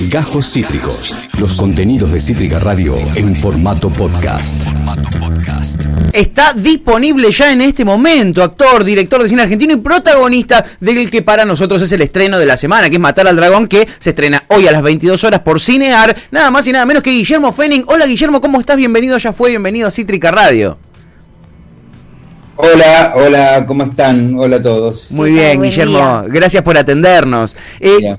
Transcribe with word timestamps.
Gajos 0.00 0.52
Cítricos. 0.52 1.12
Los 1.38 1.54
contenidos 1.54 2.12
de 2.12 2.20
Cítrica 2.20 2.60
Radio 2.60 2.96
en 3.16 3.34
formato 3.34 3.90
podcast. 3.90 4.56
Está 6.12 6.52
disponible 6.52 7.32
ya 7.32 7.52
en 7.52 7.62
este 7.62 7.84
momento, 7.84 8.44
actor, 8.44 8.84
director 8.84 9.20
de 9.20 9.28
cine 9.28 9.42
argentino 9.42 9.72
y 9.72 9.78
protagonista 9.78 10.64
del 10.78 11.10
que 11.10 11.22
para 11.22 11.44
nosotros 11.44 11.82
es 11.82 11.90
el 11.90 12.02
estreno 12.02 12.38
de 12.38 12.46
la 12.46 12.56
semana, 12.56 12.88
que 12.88 12.94
es 12.94 13.00
Matar 13.00 13.26
al 13.26 13.34
Dragón, 13.34 13.66
que 13.66 13.88
se 13.98 14.10
estrena 14.10 14.44
hoy 14.48 14.68
a 14.68 14.72
las 14.72 14.82
22 14.82 15.24
horas 15.24 15.40
por 15.40 15.60
Cinear, 15.60 16.16
nada 16.30 16.52
más 16.52 16.66
y 16.68 16.72
nada 16.72 16.86
menos 16.86 17.02
que 17.02 17.10
Guillermo 17.10 17.52
Fenning. 17.52 17.84
Hola 17.88 18.06
Guillermo, 18.06 18.40
¿cómo 18.40 18.60
estás? 18.60 18.76
Bienvenido, 18.76 19.18
ya 19.18 19.32
fue, 19.32 19.50
bienvenido 19.50 19.88
a 19.88 19.90
Cítrica 19.90 20.30
Radio. 20.30 20.78
Hola, 22.54 23.14
hola, 23.16 23.64
¿cómo 23.66 23.82
están? 23.82 24.34
Hola 24.36 24.56
a 24.56 24.62
todos. 24.62 25.10
Muy 25.12 25.32
bien, 25.32 25.60
Guillermo, 25.60 26.24
gracias 26.28 26.62
por 26.62 26.78
atendernos. 26.78 27.56
Eh, 27.80 28.16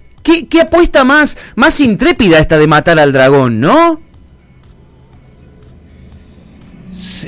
¿qué, 0.50 0.61
apuesta 0.61 1.04
más, 1.04 1.38
más 1.55 1.80
intrépida 1.80 2.39
esta 2.39 2.57
de 2.57 2.68
matar 2.68 3.00
al 3.00 3.12
dragón, 3.12 3.59
no? 3.59 4.02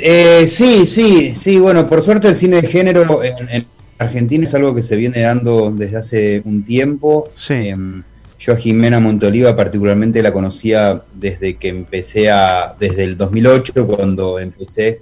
Eh, 0.02 0.48
sí, 0.48 0.88
sí, 0.88 1.34
sí, 1.36 1.60
bueno, 1.60 1.88
por 1.88 2.02
suerte 2.02 2.28
el 2.28 2.36
cine 2.36 2.62
de 2.62 2.68
género 2.68 3.24
en, 3.24 3.68
Argentina 4.00 4.46
es 4.46 4.54
algo 4.56 4.74
que 4.74 4.82
se 4.82 4.96
viene 4.96 5.22
dando 5.22 5.72
desde 5.72 5.98
hace 5.98 6.42
un 6.46 6.64
tiempo. 6.64 7.30
Sí. 7.36 7.54
Em, 7.54 8.04
yo 8.40 8.54
a 8.54 8.56
Jimena 8.56 9.00
Montoliva 9.00 9.56
particularmente 9.56 10.24
la 10.24 10.34
conocía 10.34 11.04
desde 11.14 11.58
que 11.58 11.68
empecé 11.68 12.32
a, 12.32 12.76
desde 12.80 13.04
el 13.04 13.16
2008, 13.16 13.86
cuando 13.86 14.40
empecé. 14.40 15.02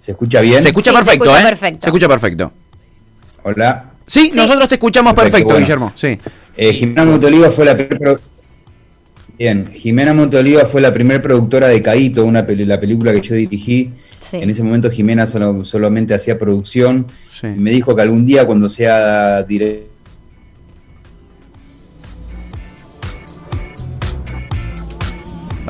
¿Se 0.00 0.10
escucha 0.10 0.40
bien? 0.40 0.60
Se 0.60 0.68
escucha 0.68 0.92
perfecto, 0.92 1.26
se 1.26 1.30
escucha 1.30 1.40
¿eh? 1.40 1.48
Perfecto. 1.48 1.80
Se 1.82 1.88
escucha 1.88 2.08
perfecto. 2.08 2.52
Hola. 3.44 3.89
Sí, 4.10 4.32
nosotros 4.34 4.66
te 4.66 4.74
escuchamos 4.74 5.14
perfecto, 5.14 5.56
Guillermo. 5.56 5.92
Sí. 5.94 6.18
Eh, 6.56 6.72
Jimena 6.72 7.04
Montoliva 7.04 7.48
fue 7.52 7.64
la 7.64 7.76
primera 7.76 8.18
Bien, 9.38 9.72
Jimena 9.72 10.12
Montoliva 10.12 10.64
fue 10.64 10.80
la 10.80 10.92
primera 10.92 11.22
productora 11.22 11.68
de 11.68 11.80
Caíto, 11.80 12.24
una 12.24 12.44
la 12.44 12.80
película 12.80 13.12
que 13.12 13.20
yo 13.20 13.36
dirigí. 13.36 13.92
En 14.32 14.50
ese 14.50 14.64
momento 14.64 14.90
Jimena 14.90 15.28
solamente 15.28 16.12
hacía 16.12 16.36
producción. 16.40 17.06
me 17.56 17.70
dijo 17.70 17.94
que 17.94 18.02
algún 18.02 18.26
día 18.26 18.44
cuando 18.46 18.68
sea 18.68 19.44
director 19.44 19.89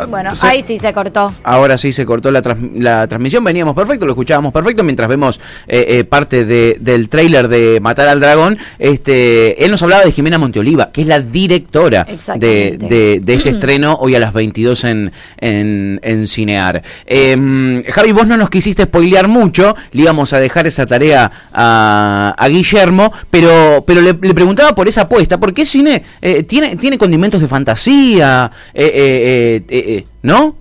Bueno, 0.09 0.33
ahí 0.43 0.63
sí 0.63 0.79
se 0.79 0.93
cortó. 0.93 1.33
Ahora 1.43 1.77
sí 1.79 1.93
se 1.93 2.07
cortó 2.07 2.31
la, 2.31 2.43
transmisión. 2.43 3.45
Veníamos 3.45 3.75
perfecto, 3.75 4.07
lo 4.07 4.13
escuchábamos 4.13 4.53
perfecto 4.53 4.85
mientras 4.85 5.09
vemos 5.09 5.41
eh, 5.67 5.87
eh, 5.89 6.05
parte 6.05 6.45
del 6.45 7.09
tráiler 7.09 7.49
de 7.49 7.81
Matar 7.81 8.09
al 8.09 8.21
Dragón. 8.21 8.59
Este, 8.79 9.65
él 9.65 9.71
nos 9.71 9.83
hablaba 9.83 10.05
de 10.05 10.13
Jimena 10.13 10.39
Monteoliva, 10.39 10.91
que 10.93 11.03
es 11.03 11.07
la 11.07 11.21
directora 11.21 12.07
de, 12.37 13.21
este 13.27 13.51
estreno 13.51 13.95
hoy 14.01 14.15
a 14.15 14.19
las 14.19 14.33
22 14.33 14.85
en, 14.85 15.13
en, 15.39 16.27
Cinear. 16.27 16.83
Em, 17.07 17.83
Javi, 17.85 18.13
vos 18.13 18.27
no 18.27 18.37
nos 18.37 18.51
quisiste 18.51 18.85
spoilear 18.85 19.29
mucho, 19.29 19.75
le 19.93 20.03
íbamos 20.03 20.33
a 20.33 20.39
dejar 20.39 20.67
esa 20.67 20.87
tarea 20.87 21.31
a, 21.53 22.47
Guillermo, 22.51 23.13
pero, 23.31 23.85
pero 23.87 24.01
le, 24.01 24.15
preguntaba 24.15 24.75
por 24.75 24.89
esa 24.89 25.03
apuesta, 25.03 25.39
porque 25.39 25.65
cine 25.65 26.03
eh, 26.21 26.43
tiene, 26.43 26.77
tiene 26.77 26.99
condimentos 26.99 27.41
de 27.41 27.47
fantasía, 27.47 28.51
eh, 28.75 29.63
eh, 29.97 30.07
¿no? 30.23 30.57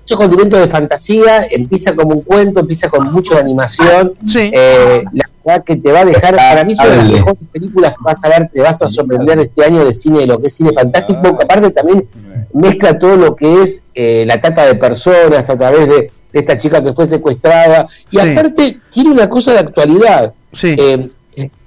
Mucho 0.00 0.16
condimento 0.16 0.56
de 0.56 0.68
fantasía, 0.68 1.46
empieza 1.50 1.94
como 1.94 2.14
un 2.14 2.22
cuento, 2.22 2.60
empieza 2.60 2.88
con 2.88 3.12
mucho 3.12 3.34
de 3.34 3.40
animación. 3.40 4.14
Sí. 4.26 4.50
Eh, 4.52 5.04
la 5.12 5.28
verdad 5.44 5.64
que 5.64 5.76
te 5.76 5.92
va 5.92 6.00
a 6.00 6.04
dejar, 6.06 6.34
para 6.34 6.64
mí 6.64 6.74
de 6.74 6.96
las 6.96 7.04
mejores 7.04 7.46
películas 7.52 7.90
que 7.90 8.04
vas 8.04 8.24
a 8.24 8.28
ver, 8.28 8.50
te 8.52 8.62
vas 8.62 8.80
a 8.80 8.88
sorprender 8.88 9.38
este 9.38 9.64
año 9.64 9.84
de 9.84 9.92
cine, 9.92 10.20
de 10.20 10.26
lo 10.26 10.40
que 10.40 10.46
es 10.46 10.54
cine 10.54 10.72
fantástico. 10.72 11.38
Aparte 11.42 11.70
también 11.70 12.08
mezcla 12.54 12.98
todo 12.98 13.16
lo 13.16 13.36
que 13.36 13.62
es 13.62 13.82
eh, 13.94 14.24
la 14.26 14.40
cata 14.40 14.64
de 14.66 14.76
personas 14.76 15.50
a 15.50 15.58
través 15.58 15.88
de, 15.88 16.10
esta 16.32 16.56
chica 16.56 16.82
que 16.82 16.92
fue 16.92 17.06
secuestrada. 17.06 17.86
Y 18.10 18.18
aparte 18.18 18.80
tiene 18.90 19.10
una 19.10 19.28
cosa 19.28 19.52
de 19.52 19.58
actualidad. 19.58 20.32
Sí 20.52 20.76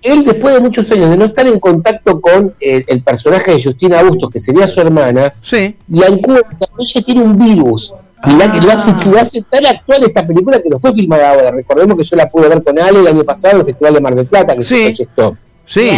él 0.02 0.26
después 0.26 0.54
de 0.54 0.60
muchos 0.60 0.92
años 0.92 1.10
de 1.10 1.18
no 1.18 1.26
estar 1.26 1.48
en 1.48 1.60
contacto 1.60 2.20
con 2.20 2.54
el 2.60 3.04
personaje 3.04 3.52
de 3.52 3.64
Justina 3.64 4.04
Bustos, 4.04 4.30
que 4.32 4.40
sería 4.40 4.68
su 4.68 4.80
hermana, 4.82 5.34
sí. 5.42 5.76
la 5.90 6.08
encuentra, 6.08 6.68
ella 6.80 7.02
tiene 7.04 7.22
un 7.22 7.38
virus. 7.38 7.94
Y 8.26 8.36
la, 8.38 8.52
que 8.52 8.62
lo 8.62 8.72
hace, 8.72 8.92
lo 9.10 9.20
hace 9.20 9.42
tan 9.42 9.66
actual 9.66 10.04
esta 10.04 10.26
película 10.26 10.62
que 10.62 10.70
no 10.70 10.80
fue 10.80 10.94
filmada 10.94 11.32
ahora. 11.32 11.52
Recordemos 11.52 11.98
que 11.98 12.04
yo 12.04 12.16
la 12.16 12.30
pude 12.30 12.50
ver 12.50 12.64
con 12.64 12.78
Ale 12.78 13.00
el 13.00 13.08
año 13.08 13.24
pasado 13.24 13.56
en 13.56 13.60
el 13.62 13.66
Festival 13.66 13.94
de 13.96 14.02
Mar 14.02 14.16
del 14.16 14.28
Plata, 14.28 14.56
que 14.56 14.64
se 14.64 14.76
proyectó. 14.76 15.38
Sí. 15.66 15.90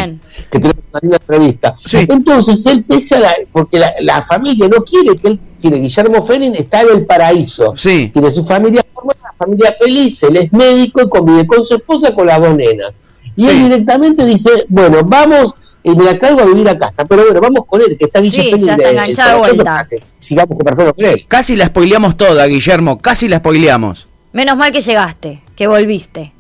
Que 0.52 0.60
tenemos 0.60 0.84
una 0.92 1.00
linda 1.02 1.18
entrevista. 1.18 1.76
Sí. 1.86 2.06
Entonces 2.08 2.66
él, 2.68 2.86
pese 2.86 3.16
a 3.16 3.20
la. 3.20 3.36
Porque 3.52 3.80
la, 4.00 4.26
familia 4.26 4.68
no 4.68 4.84
quiere 4.84 5.18
que 5.18 5.30
él. 5.30 5.40
Tiene 5.60 5.78
Guillermo 5.78 6.26
Fenin, 6.26 6.56
está 6.56 6.82
en 6.82 6.90
el 6.90 7.06
paraíso. 7.06 7.74
Sí. 7.78 8.10
Tiene 8.12 8.30
su 8.30 8.46
familia 8.46 8.84
formada, 8.94 9.18
una 9.22 9.34
familia 9.34 9.72
feliz, 9.80 10.22
él 10.24 10.36
es 10.36 10.52
médico 10.52 11.02
y 11.04 11.10
convive 11.10 11.48
con 11.48 11.66
su 11.66 11.76
esposa 11.76 12.14
con 12.14 12.28
las 12.28 12.42
dos 12.42 12.54
nenas. 12.54 12.98
Y 13.36 13.48
él 13.48 13.64
directamente 13.64 14.26
dice, 14.26 14.50
bueno, 14.70 15.02
vamos, 15.04 15.56
y 15.84 15.96
me 15.96 16.06
la 16.06 16.18
traigo 16.18 16.42
a 16.42 16.46
vivir 16.46 16.68
a 16.70 16.78
casa, 16.78 17.06
pero 17.06 17.24
bueno, 17.24 17.42
vamos 17.42 17.66
con 17.66 17.82
él, 17.82 17.98
que 17.98 18.06
está 18.06 18.22
Guillermo. 18.22 18.58
Sí, 18.58 18.66
ya 18.66 18.76
está 18.76 18.92
enganchado 18.92 19.40
vuelta. 19.40 19.88
sigamos 20.20 20.58
conversando 20.58 20.94
con 20.94 21.06
él. 21.06 21.26
Casi 21.28 21.56
la 21.56 21.66
spoileamos 21.68 22.16
toda, 22.16 22.46
Guillermo, 22.46 23.00
casi 23.00 23.28
la 23.28 23.38
spoileamos. 23.38 24.08
Menos 24.32 24.58
mal 24.58 24.72
que 24.72 24.82
llegaste, 24.82 25.42
que 25.56 25.68
volviste. 25.68 26.34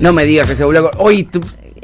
No 0.00 0.12
me 0.12 0.24
digas 0.24 0.48
que 0.48 0.56
se 0.56 0.64
volvió. 0.64 0.90
Hoy 0.98 1.28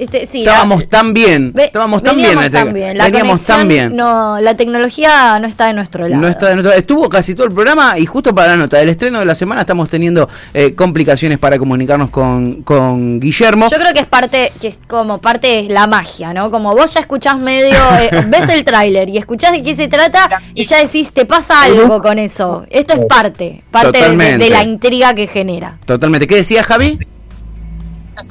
este, 0.01 0.23
estábamos 0.23 0.89
tan 0.89 1.13
bien, 1.13 1.53
estábamos 1.57 2.03
tan 2.03 2.17
bien, 2.17 2.39
este, 2.43 2.95
La 2.95 3.05
veníamos 3.05 3.43
tan 3.43 3.69
bien. 3.69 3.95
No, 3.95 4.41
la 4.41 4.57
tecnología 4.57 5.39
no 5.39 5.47
está 5.47 5.67
de 5.67 5.75
nuestro 5.75 6.09
lado. 6.09 6.23
No 6.23 6.27
está 6.27 6.49
de 6.49 6.55
nuestro, 6.55 6.73
estuvo 6.73 7.09
casi 7.11 7.35
todo 7.35 7.47
el 7.47 7.53
programa 7.53 7.99
y 7.99 8.07
justo 8.07 8.35
para 8.35 8.49
la 8.49 8.57
nota 8.57 8.79
del 8.79 8.89
estreno 8.89 9.19
de 9.19 9.27
la 9.27 9.35
semana 9.35 9.61
estamos 9.61 9.91
teniendo 9.91 10.27
eh, 10.55 10.75
complicaciones 10.75 11.39
para 11.39 11.59
comunicarnos 11.59 12.09
con, 12.09 12.63
con 12.63 13.21
Guillermo. 13.21 13.69
Yo 13.71 13.77
creo 13.77 13.93
que 13.93 14.01
es 14.01 14.07
parte, 14.07 14.51
que 14.59 14.69
es 14.69 14.81
como 14.89 15.19
parte 15.19 15.49
de 15.49 15.69
la 15.69 15.87
magia, 15.87 16.33
¿no? 16.33 16.51
Como 16.51 16.75
vos 16.75 16.95
ya 16.95 17.01
escuchás 17.01 17.39
medio, 17.39 17.77
eh, 18.01 18.25
ves 18.29 18.49
el 18.49 18.65
tráiler 18.65 19.11
y 19.11 19.19
escuchás 19.19 19.53
de 19.53 19.63
qué 19.63 19.77
se 19.77 19.89
trata 19.89 20.31
y 20.55 20.65
ya 20.65 20.79
decís, 20.79 21.13
te 21.13 21.27
pasa 21.27 21.63
algo 21.63 22.01
con 22.01 22.19
eso. 22.19 22.65
Esto 22.71 22.95
es 22.95 23.05
parte, 23.05 23.63
parte 23.71 24.17
de, 24.17 24.49
la 24.49 24.63
intriga 24.63 25.13
que 25.13 25.27
genera. 25.27 25.77
Totalmente. 25.85 26.27
¿Qué 26.27 26.37
decía 26.37 26.63
Javi? 26.63 26.99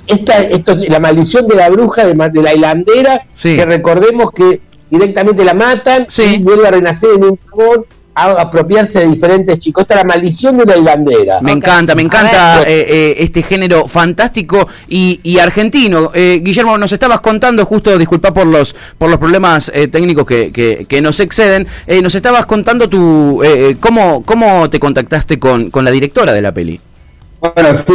Esta, 0.08 0.40
esto 0.40 0.74
es 0.74 0.90
la 0.90 1.00
maldición 1.00 1.48
de 1.48 1.56
la 1.56 1.70
bruja 1.70 2.06
de, 2.06 2.42
la 2.42 2.54
hilandera, 2.54 3.26
que 3.42 3.66
recordemos 3.66 4.32
que 4.32 4.62
directamente 4.90 5.44
la 5.46 5.54
matan 5.54 6.08
y 6.18 6.40
vuelve 6.40 6.68
a 6.68 6.72
renacer 6.72 7.12
en 7.16 7.24
un 7.24 7.40
dragón 7.46 7.86
a 8.16 8.42
apropiarse 8.42 9.00
de 9.00 9.08
diferentes 9.08 9.60
chicos. 9.60 9.84
Esta 9.84 9.94
es 9.96 10.00
la 10.02 10.08
maldición 10.08 10.58
de 10.58 10.66
la 10.66 10.78
hilandera. 10.78 11.42
Me 11.42 11.52
encanta, 11.52 11.96
me 11.96 12.02
encanta 12.02 12.64
eh, 12.64 12.86
eh, 12.90 13.16
este 13.20 13.44
género 13.44 13.88
fantástico 13.88 14.68
y, 14.88 15.38
argentino. 15.40 16.12
Eh, 16.14 16.42
Guillermo, 16.44 16.78
nos 16.78 16.92
estabas 16.92 17.22
contando, 17.22 17.66
justo, 17.66 17.98
disculpa 17.98 18.34
por 18.34 18.46
los 18.46 18.76
por 18.98 19.10
los 19.10 19.20
problemas 19.20 19.72
técnicos 19.92 20.26
que, 20.26 20.86
que, 20.88 21.02
nos 21.02 21.20
exceden, 21.20 21.68
nos 22.02 22.14
estabas 22.14 22.46
contando 22.46 22.90
tu 22.90 23.42
cómo, 23.80 24.24
cómo 24.24 24.70
te 24.70 24.80
contactaste 24.80 25.40
con, 25.40 25.72
con 25.72 25.86
la 25.86 25.92
directora 25.92 26.34
de 26.34 26.42
la 26.42 26.54
peli. 26.54 26.80
Bueno, 27.42 27.74
sí, 27.74 27.94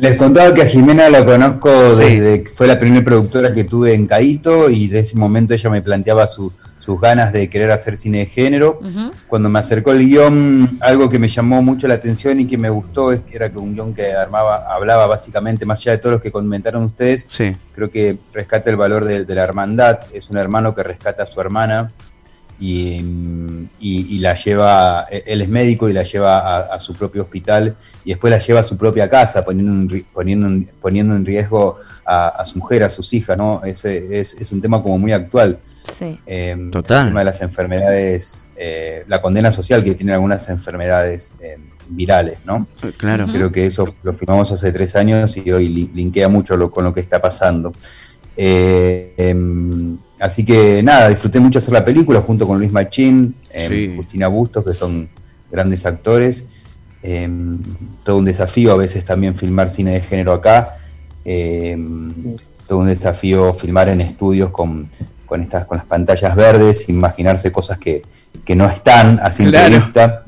les, 0.00 0.16
contaba 0.16 0.52
que 0.52 0.62
a 0.62 0.66
Jimena 0.66 1.08
la 1.08 1.24
conozco 1.24 1.70
desde 1.70 2.42
que 2.42 2.50
fue 2.50 2.66
la 2.66 2.80
primera 2.80 3.04
productora 3.04 3.52
que 3.52 3.62
tuve 3.62 3.94
en 3.94 4.06
Caíto 4.08 4.68
y 4.70 4.88
de 4.88 5.00
ese 5.00 5.16
momento 5.16 5.54
ella 5.54 5.70
me 5.70 5.82
planteaba 5.82 6.26
sus 6.26 6.52
ganas 7.00 7.32
de 7.32 7.48
querer 7.48 7.70
hacer 7.70 7.96
cine 7.96 8.18
de 8.18 8.26
género. 8.26 8.80
Cuando 9.28 9.48
me 9.48 9.60
acercó 9.60 9.92
el 9.92 10.04
guion, 10.08 10.78
algo 10.80 11.08
que 11.08 11.20
me 11.20 11.28
llamó 11.28 11.62
mucho 11.62 11.86
la 11.86 11.94
atención 11.94 12.40
y 12.40 12.46
que 12.48 12.58
me 12.58 12.70
gustó 12.70 13.12
es 13.12 13.20
que 13.20 13.36
era 13.36 13.52
que 13.52 13.58
un 13.58 13.72
guion 13.72 13.94
que 13.94 14.14
armaba, 14.14 14.74
hablaba 14.74 15.06
básicamente, 15.06 15.64
más 15.64 15.78
allá 15.80 15.92
de 15.92 15.98
todos 15.98 16.14
los 16.14 16.20
que 16.20 16.32
comentaron 16.32 16.82
ustedes, 16.82 17.24
creo 17.74 17.88
que 17.88 18.18
rescata 18.32 18.68
el 18.68 18.76
valor 18.76 19.04
de, 19.04 19.24
de 19.24 19.34
la 19.34 19.44
hermandad. 19.44 20.00
Es 20.12 20.28
un 20.28 20.38
hermano 20.38 20.74
que 20.74 20.82
rescata 20.82 21.22
a 21.22 21.26
su 21.26 21.40
hermana 21.40 21.92
y, 22.62 24.18
la 24.18 24.34
lleva, 24.34 25.06
él 25.10 25.42
es 25.42 25.48
médico 25.48 25.88
y 25.88 25.92
la 25.92 26.04
lleva 26.04 26.72
a, 26.72 26.80
su 26.80 26.94
propio 26.94 27.22
hospital 27.22 27.76
y 28.04 28.10
después 28.10 28.30
la 28.30 28.38
lleva 28.38 28.60
a 28.60 28.62
su 28.62 28.76
propia 28.76 29.08
casa, 29.08 29.44
poniendo 29.44 29.94
en, 29.94 30.06
poniendo, 30.12 30.72
poniendo 30.80 31.16
en 31.16 31.24
riesgo 31.24 31.78
a, 32.04 32.44
su 32.44 32.58
mujer, 32.58 32.84
a 32.84 32.88
sus 32.88 33.12
hijas, 33.14 33.36
¿no? 33.36 33.62
Es, 33.64 33.84
es, 33.84 34.52
un 34.52 34.60
tema 34.60 34.82
como 34.82 34.98
muy 34.98 35.12
actual. 35.12 35.58
Sí. 35.90 36.18
Eh, 36.26 36.68
Total. 36.70 37.06
El 37.06 37.08
tema 37.08 37.20
de 37.20 37.24
las 37.24 37.42
enfermedades, 37.42 38.46
eh, 38.56 39.04
la 39.08 39.20
condena 39.20 39.50
social 39.50 39.82
que 39.82 39.94
tienen 39.94 40.14
algunas 40.14 40.48
enfermedades 40.48 41.32
eh, 41.40 41.58
virales, 41.88 42.38
¿no? 42.44 42.68
Claro. 42.96 43.26
Creo 43.26 43.50
que 43.50 43.66
eso 43.66 43.92
lo 44.04 44.12
firmamos 44.12 44.52
hace 44.52 44.70
tres 44.70 44.94
años 44.94 45.36
y 45.36 45.50
hoy 45.50 45.68
linkea 45.68 46.28
mucho 46.28 46.70
con 46.70 46.84
lo 46.84 46.94
que 46.94 47.00
está 47.00 47.20
pasando. 47.20 47.72
Em, 48.36 49.98
Así 50.22 50.44
que 50.44 50.84
nada, 50.84 51.08
disfruté 51.08 51.40
mucho 51.40 51.58
hacer 51.58 51.74
la 51.74 51.84
película 51.84 52.20
junto 52.20 52.46
con 52.46 52.56
Luis 52.56 52.70
Machín, 52.70 53.34
eh, 53.50 53.92
Justina 53.96 54.28
Bustos, 54.28 54.64
que 54.64 54.72
son 54.72 55.08
grandes 55.50 55.84
actores. 55.84 56.46
Em, 57.02 57.58
todo 58.04 58.18
un 58.18 58.24
desafío 58.24 58.70
a 58.70 58.76
veces 58.76 59.04
también 59.04 59.34
filmar 59.34 59.68
cine 59.68 59.94
de 59.94 60.00
género 60.00 60.32
acá. 60.32 60.76
Em, 61.24 62.36
todo 62.68 62.78
un 62.78 62.86
desafío 62.86 63.52
filmar 63.52 63.88
en 63.88 64.00
estudios 64.00 64.50
con, 64.50 64.86
con, 65.26 65.40
estas, 65.40 65.64
con 65.64 65.78
las 65.78 65.86
pantallas 65.86 66.36
verdes, 66.36 66.88
imaginarse 66.88 67.50
cosas 67.50 67.78
que, 67.78 68.02
que 68.44 68.54
no 68.54 68.66
están 68.70 69.18
a 69.24 69.32
simple 69.32 69.70
vista. 69.70 70.22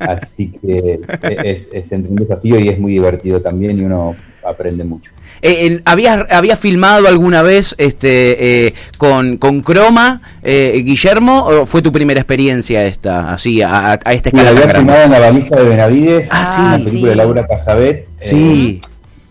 Así 0.00 0.52
que 0.52 1.00
es, 1.44 1.68
es, 1.70 1.92
un 1.92 2.16
desafío 2.16 2.58
y 2.58 2.70
es 2.70 2.78
muy 2.78 2.92
divertido 2.92 3.42
también 3.42 3.78
y 3.78 3.82
uno 3.82 4.16
aprende 4.44 4.84
mucho. 4.84 5.12
Eh, 5.42 5.80
¿habías, 5.84 6.58
filmado 6.58 7.08
alguna 7.08 7.42
vez 7.42 7.74
este 7.78 8.66
eh, 8.66 8.74
con, 8.96 9.36
con 9.36 9.60
croma, 9.60 10.22
eh, 10.42 10.82
Guillermo, 10.84 11.44
o 11.44 11.66
fue 11.66 11.82
tu 11.82 11.92
primera 11.92 12.20
experiencia 12.20 12.84
esta, 12.86 13.32
así, 13.32 13.60
a, 13.62 13.98
a 14.04 14.12
esta 14.12 14.30
escala? 14.30 14.50
había 14.50 14.68
filmado 14.68 15.02
en 15.02 15.10
La 15.10 15.20
valija 15.20 15.56
de 15.56 15.64
Benavides, 15.64 16.28
ah, 16.30 16.46
sí, 16.46 16.62
la 16.62 16.84
película 16.84 17.10
de 17.10 17.16
Laura 17.16 17.46
Casabet. 17.46 18.08
Sí. 18.20 18.80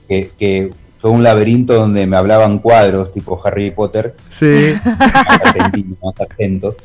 que, 0.08 0.32
que 0.38 0.72
todo 1.04 1.12
un 1.12 1.22
laberinto 1.22 1.74
donde 1.74 2.08
me 2.08 2.16
hablaban 2.16 2.60
cuadros 2.60 3.12
tipo 3.12 3.38
Harry 3.44 3.72
Potter. 3.72 4.16
Sí. 4.30 4.74
Más 6.02 6.14
argento. 6.18 6.78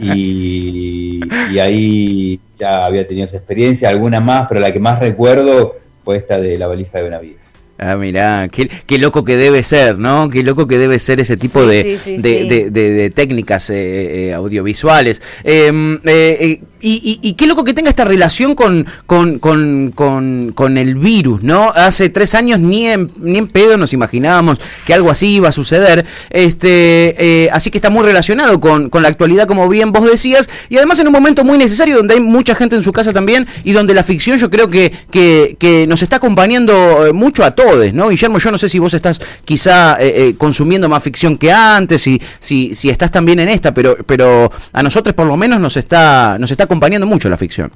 Y, 0.00 1.20
y, 1.50 1.58
ahí 1.58 2.40
ya 2.56 2.86
había 2.86 3.04
tenido 3.04 3.24
esa 3.24 3.38
experiencia, 3.38 3.88
alguna 3.88 4.20
más, 4.20 4.46
pero 4.48 4.60
la 4.60 4.72
que 4.72 4.78
más 4.78 5.00
recuerdo 5.00 5.74
fue 6.04 6.16
esta 6.16 6.40
de 6.40 6.58
la 6.58 6.66
valija 6.66 6.98
de 6.98 7.04
Benavides. 7.04 7.54
Ah, 7.82 7.96
mirá, 7.96 8.50
qué, 8.50 8.98
loco 8.98 9.24
que 9.24 9.38
debe 9.38 9.62
ser, 9.62 9.98
¿no? 9.98 10.28
Qué 10.28 10.42
loco 10.42 10.66
que 10.66 10.76
debe 10.76 10.98
ser 10.98 11.18
ese 11.18 11.38
tipo 11.38 11.64
de, 11.64 11.98
de, 12.18 13.10
técnicas 13.14 13.70
eh, 13.70 14.28
eh, 14.28 14.34
audiovisuales. 14.34 15.22
Em, 15.44 15.98
eh, 16.04 16.60
y, 16.82 17.34
qué 17.34 17.46
loco 17.46 17.64
que 17.64 17.72
tenga 17.72 17.88
esta 17.88 18.04
relación 18.04 18.54
con, 18.54 18.86
con, 19.06 19.38
con, 19.38 19.92
con, 19.92 20.78
el 20.78 20.94
virus, 20.96 21.42
¿no? 21.42 21.70
Hace 21.70 22.10
tres 22.10 22.34
años 22.34 22.58
ni 22.60 22.86
en, 22.86 23.10
ni 23.18 23.38
en 23.38 23.46
pedo 23.48 23.78
nos 23.78 23.92
imaginábamos 23.94 24.58
que 24.84 24.92
algo 24.92 25.10
así 25.10 25.36
iba 25.36 25.48
a 25.48 25.52
suceder. 25.52 26.04
Este, 26.28 27.48
así 27.52 27.70
que 27.70 27.78
está 27.78 27.88
muy 27.88 28.04
relacionado 28.04 28.60
con, 28.60 28.90
la 28.92 29.08
actualidad, 29.08 29.46
como 29.46 29.68
bien 29.70 29.92
vos 29.92 30.10
decías, 30.10 30.50
y 30.68 30.76
además 30.76 30.98
en 31.00 31.06
un 31.06 31.12
momento 31.14 31.44
muy 31.44 31.56
necesario 31.56 31.96
donde 31.96 32.14
hay 32.14 32.20
mucha 32.20 32.54
gente 32.54 32.76
en 32.76 32.82
su 32.82 32.92
casa 32.92 33.12
también 33.12 33.46
y 33.64 33.72
donde 33.72 33.94
la 33.94 34.02
ficción 34.02 34.38
yo 34.38 34.50
creo 34.50 34.68
que, 34.68 34.92
que, 35.10 35.56
que 35.58 35.86
nos 35.86 36.02
está 36.02 36.16
acompañando 36.16 37.12
mucho 37.12 37.44
a 37.44 37.50
todos 37.50 37.69
¿no? 37.92 38.08
Guillermo, 38.08 38.38
yo 38.38 38.50
no 38.50 38.58
sé 38.58 38.68
si 38.68 38.78
vos 38.78 38.94
estás 38.94 39.20
quizá 39.44 39.96
eh, 40.00 40.28
eh, 40.28 40.34
consumiendo 40.36 40.88
más 40.88 41.02
ficción 41.02 41.38
que 41.38 41.52
antes, 41.52 42.06
y 42.06 42.20
si, 42.38 42.74
si 42.74 42.90
estás 42.90 43.10
también 43.10 43.40
en 43.40 43.48
esta, 43.48 43.72
pero, 43.72 43.96
pero 44.06 44.50
a 44.72 44.82
nosotros 44.82 45.14
por 45.14 45.26
lo 45.26 45.36
menos 45.36 45.60
nos 45.60 45.76
está, 45.76 46.36
nos 46.38 46.50
está 46.50 46.64
acompañando 46.64 47.06
mucho 47.06 47.28
la 47.28 47.36
ficción. 47.36 47.70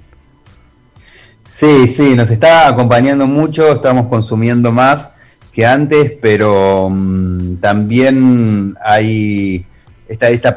Sí, 1.44 1.88
sí, 1.88 2.14
nos 2.14 2.30
está 2.30 2.68
acompañando 2.68 3.26
mucho, 3.26 3.72
estamos 3.72 4.06
consumiendo 4.06 4.72
más 4.72 5.10
que 5.52 5.64
antes, 5.64 6.12
pero 6.20 6.88
mm, 6.90 7.56
también 7.56 8.74
hay 8.84 9.64
esta, 10.08 10.28
esta, 10.28 10.54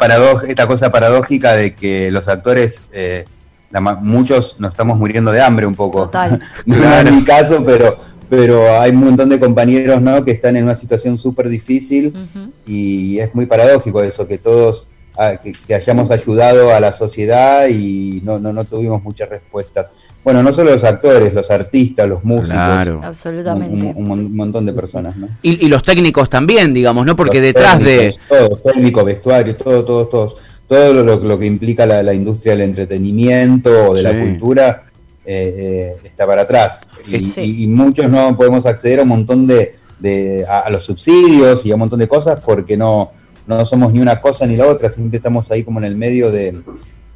esta 0.47 0.67
cosa 0.67 0.91
paradójica 0.91 1.53
de 1.53 1.75
que 1.75 2.09
los 2.11 2.27
actores, 2.27 2.83
eh, 2.91 3.25
muchos 4.01 4.55
nos 4.59 4.71
estamos 4.71 4.97
muriendo 4.97 5.31
de 5.31 5.41
hambre 5.41 5.65
un 5.65 5.75
poco. 5.75 6.03
Total. 6.05 6.39
no 6.65 6.93
es 6.93 7.11
mi 7.11 7.23
caso, 7.23 7.63
pero 7.65 7.97
pero 8.29 8.79
hay 8.79 8.91
un 8.91 9.05
montón 9.05 9.29
de 9.29 9.39
compañeros 9.39 10.01
¿no? 10.01 10.23
que 10.23 10.31
están 10.31 10.55
en 10.55 10.63
una 10.65 10.77
situación 10.77 11.17
súper 11.17 11.49
difícil 11.49 12.13
y 12.65 13.19
es 13.19 13.33
muy 13.33 13.45
paradójico 13.45 14.01
eso, 14.03 14.27
que 14.27 14.37
todos 14.37 14.87
ah, 15.17 15.37
que, 15.37 15.73
hayamos 15.73 16.11
ayudado 16.11 16.73
a 16.73 16.79
la 16.79 16.91
sociedad 16.91 17.67
y 17.67 18.21
no, 18.23 18.39
no, 18.39 18.53
no 18.53 18.65
tuvimos 18.65 19.03
muchas 19.03 19.29
respuestas. 19.29 19.91
Bueno, 20.23 20.43
no 20.43 20.51
solo 20.51 20.71
los 20.71 20.83
actores, 20.83 21.33
los 21.33 21.49
artistas, 21.49 22.09
los 22.09 22.21
músicos. 22.25 22.49
Claro. 22.49 22.99
Absolutamente. 23.01 23.93
Un, 23.95 24.35
montón 24.35 24.65
de 24.65 24.73
personas, 24.73 25.15
¿no? 25.15 25.29
Y, 25.41 25.69
los 25.69 25.83
técnicos 25.83 26.29
también, 26.29 26.73
digamos, 26.73 27.05
¿no? 27.05 27.15
Porque 27.15 27.39
detrás 27.39 27.79
de... 27.81 28.13
Todos, 28.27 28.61
técnicos, 28.61 29.05
vestuarios, 29.05 29.57
todo, 29.57 29.85
todo, 29.85 30.07
todos. 30.07 30.35
Todo 30.67 30.91
lo, 30.91 31.15
lo, 31.15 31.39
que 31.39 31.45
implica 31.45 31.85
la, 31.85 32.13
industria 32.13 32.57
del 32.57 32.63
entretenimiento 32.63 33.91
o 33.91 33.95
de 33.95 34.03
la 34.03 34.19
cultura 34.19 34.86
eh, 35.29 35.97
está 36.05 36.25
para 36.25 36.43
atrás. 36.43 36.87
Y, 37.05 37.67
muchos 37.67 38.09
no 38.09 38.37
podemos 38.37 38.65
acceder 38.65 38.99
a 38.99 39.03
un 39.03 39.09
montón 39.09 39.45
de, 39.45 39.75
a, 40.47 40.69
los 40.69 40.85
subsidios 40.85 41.65
y 41.65 41.71
a 41.71 41.75
un 41.75 41.81
montón 41.81 41.99
de 41.99 42.07
cosas 42.07 42.39
porque 42.39 42.77
no, 42.77 43.11
no 43.45 43.65
somos 43.65 43.91
ni 43.91 43.99
una 43.99 44.21
cosa 44.21 44.47
ni 44.47 44.55
la 44.55 44.65
otra, 44.65 44.89
siempre 44.89 45.17
estamos 45.17 45.51
ahí 45.51 45.65
como 45.65 45.79
en 45.79 45.85
el 45.85 45.97
medio 45.97 46.31
de, 46.31 46.63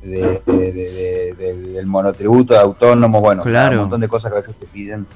del 0.04 1.86
monotributo 1.86 2.54
de 2.54 2.60
autónomo, 2.60 3.22
bueno, 3.22 3.44
un 3.44 3.78
montón 3.78 4.02
de 4.02 4.10
cosas 4.10 4.30
que 4.30 4.38
a 4.38 4.42
veces 4.42 4.56
te 4.56 4.66
piden 4.68 5.08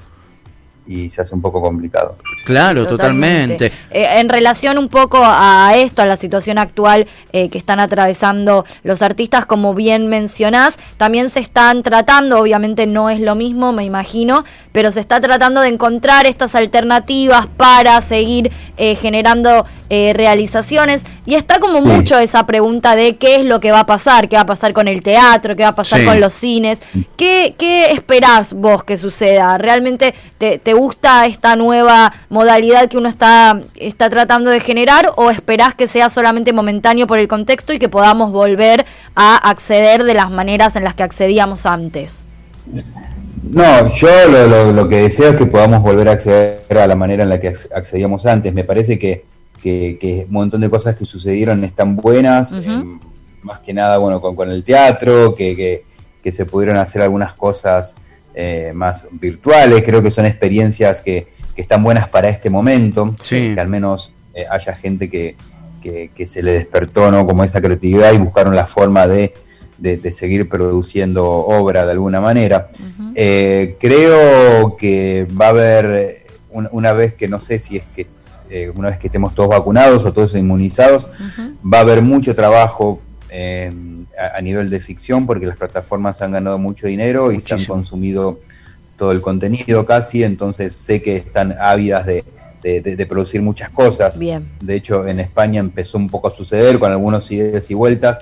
y 0.86 1.08
se 1.08 1.22
hace 1.22 1.34
un 1.34 1.42
poco 1.42 1.60
complicado. 1.60 2.16
Claro, 2.44 2.86
totalmente. 2.86 3.66
Eh, 3.90 4.06
en 4.18 4.28
relación 4.28 4.78
un 4.78 4.88
poco 4.88 5.18
a 5.22 5.72
esto, 5.74 6.02
a 6.02 6.06
la 6.06 6.16
situación 6.16 6.58
actual 6.58 7.06
eh, 7.32 7.48
que 7.48 7.58
están 7.58 7.80
atravesando 7.80 8.64
los 8.82 9.02
artistas, 9.02 9.46
como 9.46 9.74
bien 9.74 10.08
mencionás, 10.08 10.78
también 10.96 11.30
se 11.30 11.40
están 11.40 11.82
tratando, 11.82 12.38
obviamente 12.38 12.86
no 12.86 13.10
es 13.10 13.20
lo 13.20 13.34
mismo, 13.34 13.72
me 13.72 13.84
imagino, 13.84 14.44
pero 14.72 14.90
se 14.90 15.00
está 15.00 15.20
tratando 15.20 15.60
de 15.60 15.68
encontrar 15.68 16.26
estas 16.26 16.54
alternativas 16.54 17.46
para 17.56 18.00
seguir 18.00 18.52
eh, 18.76 18.94
generando 18.94 19.66
realizaciones 19.88 21.04
y 21.26 21.34
está 21.34 21.60
como 21.60 21.80
mucho 21.80 22.18
esa 22.18 22.44
pregunta 22.44 22.96
de 22.96 23.18
qué 23.18 23.36
es 23.36 23.44
lo 23.44 23.60
que 23.60 23.70
va 23.70 23.80
a 23.80 23.86
pasar, 23.86 24.28
qué 24.28 24.34
va 24.34 24.42
a 24.42 24.46
pasar 24.46 24.72
con 24.72 24.88
el 24.88 25.00
teatro, 25.00 25.54
qué 25.54 25.62
va 25.62 25.68
a 25.68 25.74
pasar 25.76 26.04
con 26.04 26.18
los 26.18 26.32
cines, 26.32 26.82
¿Qué, 27.16 27.54
qué 27.58 27.92
esperás 27.92 28.52
vos 28.52 28.84
que 28.84 28.96
suceda? 28.96 29.56
¿Realmente 29.58 30.14
te, 30.38 30.58
te 30.58 30.74
gusta 30.76 31.26
esta 31.26 31.56
nueva 31.56 32.12
modalidad 32.28 32.88
que 32.88 32.98
uno 32.98 33.08
está, 33.08 33.60
está 33.76 34.10
tratando 34.10 34.50
de 34.50 34.60
generar 34.60 35.12
o 35.16 35.30
esperás 35.30 35.74
que 35.74 35.88
sea 35.88 36.08
solamente 36.08 36.52
momentáneo 36.52 37.06
por 37.06 37.18
el 37.18 37.28
contexto 37.28 37.72
y 37.72 37.78
que 37.78 37.88
podamos 37.88 38.32
volver 38.32 38.84
a 39.14 39.36
acceder 39.36 40.04
de 40.04 40.14
las 40.14 40.30
maneras 40.30 40.76
en 40.76 40.84
las 40.84 40.94
que 40.94 41.02
accedíamos 41.02 41.66
antes? 41.66 42.26
No, 43.42 43.94
yo 43.94 44.08
lo, 44.28 44.72
lo, 44.72 44.88
que 44.88 45.02
deseo 45.02 45.30
es 45.30 45.36
que 45.36 45.46
podamos 45.46 45.82
volver 45.82 46.08
a 46.08 46.12
acceder 46.12 46.78
a 46.78 46.86
la 46.86 46.96
manera 46.96 47.22
en 47.22 47.28
la 47.28 47.38
que 47.38 47.48
accedíamos 47.48 48.26
antes. 48.26 48.52
Me 48.52 48.64
parece 48.64 48.98
que, 48.98 49.24
que, 49.62 50.24
un 50.26 50.32
montón 50.32 50.60
de 50.60 50.70
cosas 50.70 50.96
que 50.96 51.04
sucedieron 51.04 51.62
están 51.64 51.96
buenas, 51.96 52.52
eh, 52.52 52.84
más 53.42 53.60
que 53.60 53.72
nada 53.72 53.98
bueno 53.98 54.20
con, 54.20 54.34
con 54.34 54.50
el 54.50 54.64
teatro, 54.64 55.34
que, 55.34 55.84
que, 56.22 56.32
se 56.32 56.44
pudieron 56.44 56.76
hacer 56.76 57.02
algunas 57.02 57.34
cosas 57.34 57.94
eh, 58.38 58.72
más 58.74 59.06
virtuales, 59.12 59.82
creo 59.82 60.02
que 60.02 60.10
son 60.10 60.26
experiencias 60.26 61.00
que, 61.00 61.26
están 61.56 61.82
buenas 61.82 62.06
para 62.06 62.28
este 62.28 62.50
momento, 62.50 63.14
que 63.26 63.58
al 63.58 63.66
menos 63.66 64.12
eh, 64.34 64.44
haya 64.50 64.74
gente 64.74 65.08
que, 65.08 65.36
se 66.26 66.42
le 66.42 66.52
despertó 66.52 67.10
¿no? 67.10 67.26
como 67.26 67.44
esa 67.44 67.62
creatividad 67.62 68.12
y 68.12 68.18
buscaron 68.18 68.54
la 68.54 68.66
forma 68.66 69.06
de, 69.06 69.32
seguir 70.10 70.50
produciendo 70.50 71.24
obra 71.24 71.86
de 71.86 71.92
alguna 71.92 72.20
manera. 72.20 72.68
Eh, 73.14 73.76
creo 73.80 74.76
que 74.76 75.26
va 75.40 75.46
a 75.46 75.48
haber, 75.48 76.26
una, 76.50 76.92
vez 76.92 77.14
que 77.14 77.28
no 77.28 77.40
sé 77.40 77.58
si 77.58 77.78
es 77.78 77.84
que 77.86 78.06
una 78.74 78.90
vez 78.90 78.98
que 78.98 79.06
estemos 79.06 79.34
todos 79.34 79.48
vacunados 79.48 80.04
o 80.04 80.12
todos 80.12 80.34
inmunizados, 80.34 81.08
va 81.64 81.78
a 81.78 81.80
haber 81.80 82.02
mucho 82.02 82.34
trabajo 82.34 83.00
a, 83.30 84.40
nivel 84.40 84.70
de 84.70 84.80
ficción 84.80 85.26
porque 85.26 85.46
las 85.46 85.56
plataformas 85.56 86.22
han 86.22 86.32
ganado 86.32 86.58
mucho 86.58 86.86
dinero 86.86 87.32
y 87.32 87.40
se 87.40 87.54
han 87.54 87.64
consumido 87.64 88.40
todo 88.96 89.12
el 89.12 89.20
contenido 89.20 89.84
casi, 89.84 90.24
entonces 90.24 90.74
sé 90.74 91.02
que 91.02 91.16
están 91.16 91.54
ávidas 91.60 92.06
de, 92.06 92.24
producir 93.08 93.42
muchas 93.42 93.70
cosas. 93.70 94.18
Bien. 94.18 94.48
De 94.60 94.74
hecho, 94.74 95.06
en 95.06 95.20
España 95.20 95.60
empezó 95.60 95.98
un 95.98 96.08
poco 96.08 96.28
a 96.28 96.30
suceder 96.30 96.78
con 96.78 96.90
algunos 96.90 97.30
ideas 97.30 97.70
y 97.70 97.74
vueltas. 97.74 98.20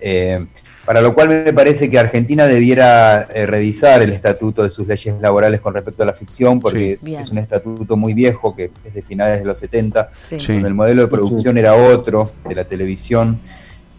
Eh, 0.00 0.44
para 0.84 1.00
lo 1.00 1.14
cual 1.14 1.28
me 1.28 1.52
parece 1.52 1.88
que 1.88 1.98
Argentina 1.98 2.46
debiera 2.46 3.22
eh, 3.22 3.46
revisar 3.46 4.02
el 4.02 4.12
estatuto 4.12 4.62
de 4.62 4.68
sus 4.68 4.86
leyes 4.86 5.14
laborales 5.20 5.60
con 5.60 5.72
respecto 5.72 6.02
a 6.02 6.06
la 6.06 6.12
ficción, 6.12 6.60
porque 6.60 6.98
es 7.02 7.30
un 7.30 7.38
estatuto 7.38 7.96
muy 7.96 8.12
viejo, 8.12 8.54
que 8.54 8.70
es 8.84 8.92
de 8.92 9.02
finales 9.02 9.40
de 9.40 9.46
los 9.46 9.56
70, 9.58 10.10
donde 10.30 10.68
el 10.68 10.74
modelo 10.74 11.02
de 11.02 11.08
producción 11.08 11.56
era 11.56 11.74
otro, 11.74 12.32
de 12.46 12.54
la 12.54 12.64
televisión. 12.64 13.40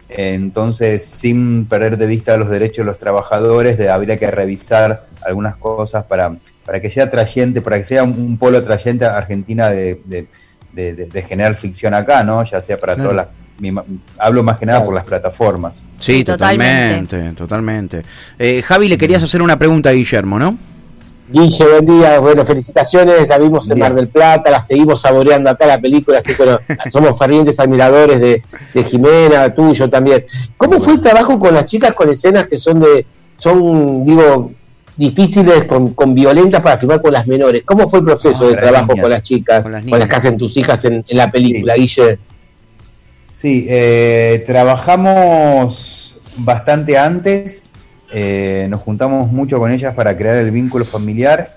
Entonces, 0.08 1.04
sin 1.04 1.66
perder 1.66 1.96
de 1.96 2.06
vista 2.06 2.36
los 2.36 2.48
derechos 2.48 2.78
de 2.78 2.84
los 2.84 2.98
trabajadores, 2.98 3.80
habría 3.88 4.18
que 4.18 4.30
revisar 4.30 5.06
algunas 5.24 5.56
cosas 5.56 6.04
para, 6.04 6.36
para 6.64 6.80
que 6.80 6.90
sea 6.90 7.04
atrayente, 7.04 7.60
para 7.60 7.78
que 7.78 7.84
sea 7.84 8.04
un, 8.04 8.36
polo 8.38 8.58
atrayente 8.58 9.04
a 9.04 9.16
Argentina 9.16 9.68
de, 9.70 10.00
de, 10.04 11.22
generar 11.22 11.56
ficción 11.56 11.94
acá, 11.94 12.22
¿no? 12.22 12.44
Ya 12.44 12.60
sea 12.60 12.78
para 12.78 12.96
todas 12.96 13.16
las 13.16 13.26
hablo 14.18 14.42
más 14.42 14.58
que 14.58 14.66
nada 14.66 14.84
por 14.84 14.94
las 14.94 15.04
plataformas. 15.04 15.84
Sí, 15.98 16.24
totalmente, 16.24 17.32
totalmente. 17.32 18.02
Eh, 18.38 18.62
Javi, 18.62 18.88
le 18.88 18.98
querías 18.98 19.22
hacer 19.22 19.40
una 19.40 19.58
pregunta 19.58 19.90
a 19.90 19.92
Guillermo, 19.92 20.38
¿no? 20.38 20.58
Guille, 21.28 21.64
buen 21.64 21.86
día, 21.86 22.18
bueno, 22.20 22.46
felicitaciones, 22.46 23.26
la 23.26 23.38
vimos 23.38 23.68
en 23.68 23.78
Mar 23.78 23.94
del 23.94 24.08
Plata, 24.08 24.50
la 24.50 24.60
seguimos 24.60 25.00
saboreando 25.00 25.50
acá 25.50 25.66
la 25.66 25.80
película, 25.80 26.18
así 26.18 26.34
que 26.34 26.44
bueno, 26.44 26.60
somos 26.90 27.18
fervientes 27.18 27.58
admiradores 27.58 28.20
de, 28.20 28.42
de 28.72 28.84
Jimena, 28.84 29.52
tuyo 29.54 29.90
también. 29.90 30.24
¿Cómo 30.56 30.80
fue 30.80 30.94
el 30.94 31.00
trabajo 31.00 31.38
con 31.38 31.54
las 31.54 31.66
chicas 31.66 31.94
con 31.94 32.08
escenas 32.10 32.46
que 32.46 32.58
son 32.58 32.80
de, 32.80 33.06
son, 33.38 34.04
digo, 34.04 34.52
difíciles, 34.96 35.64
con, 35.64 36.14
violentas 36.14 36.62
para 36.62 36.78
filmar 36.78 37.02
con 37.02 37.12
las 37.12 37.26
menores. 37.26 37.62
¿Cómo 37.64 37.88
fue 37.88 37.98
el 38.00 38.04
proceso 38.06 38.48
de 38.48 38.56
trabajo 38.56 38.94
con 38.96 39.10
las 39.10 39.22
chicas, 39.22 39.62
con 39.62 39.72
las, 39.72 39.84
que 39.84 40.16
hacen 40.16 40.38
tus 40.38 40.56
hijas 40.56 40.84
en, 40.84 41.04
la 41.08 41.30
película, 41.30 41.74
sí. 41.74 41.80
Guille? 41.80 42.18
Sí, 43.32 43.66
eh, 43.68 44.42
trabajamos 44.46 46.18
bastante 46.38 46.96
antes, 46.96 47.62
eh, 48.12 48.66
nos 48.70 48.80
juntamos 48.82 49.30
mucho 49.32 49.58
con 49.58 49.72
ellas 49.72 49.94
para 49.94 50.16
crear 50.16 50.36
el 50.36 50.50
vínculo 50.50 50.84
familiar 50.84 51.56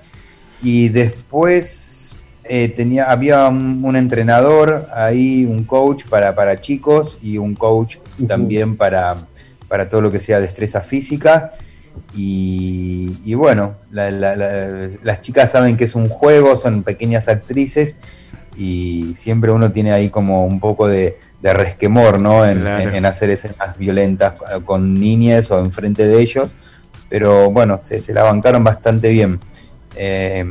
y 0.61 0.89
después 0.89 2.15
eh, 2.43 2.69
tenía, 2.69 3.11
había 3.11 3.47
un, 3.47 3.95
entrenador 3.95 4.87
ahí, 4.93 5.45
un 5.45 5.63
coach 5.63 6.05
para, 6.09 6.33
para 6.35 6.59
chicos 6.59 7.17
y 7.21 7.37
un 7.37 7.55
coach 7.55 7.97
también 8.27 8.75
para, 8.75 9.17
para 9.67 9.89
todo 9.89 10.01
lo 10.01 10.11
que 10.11 10.19
sea 10.19 10.39
destreza 10.39 10.81
física. 10.81 11.53
Y, 12.15 13.33
bueno, 13.35 13.75
las 13.91 15.21
chicas 15.21 15.51
saben 15.51 15.77
que 15.77 15.83
es 15.83 15.95
un 15.95 16.09
juego, 16.09 16.55
son 16.55 16.83
pequeñas 16.83 17.29
actrices 17.29 17.97
y 18.57 19.13
siempre 19.15 19.51
uno 19.51 19.71
tiene 19.71 19.91
ahí 19.91 20.09
como 20.09 20.45
un 20.45 20.59
poco 20.59 20.87
de, 20.87 21.17
resquemor, 21.41 22.19
¿no? 22.19 22.45
En, 22.45 23.05
hacer 23.05 23.29
escenas 23.29 23.77
violentas 23.77 24.33
con 24.65 24.99
niñas 24.99 25.51
o 25.51 25.59
enfrente 25.59 26.07
de 26.07 26.21
ellos, 26.21 26.55
pero 27.09 27.49
bueno, 27.49 27.79
se, 27.81 28.01
se 28.01 28.13
la 28.13 28.23
bancaron 28.23 28.63
bastante 28.63 29.09
bien. 29.09 29.39
Eh, 29.95 30.45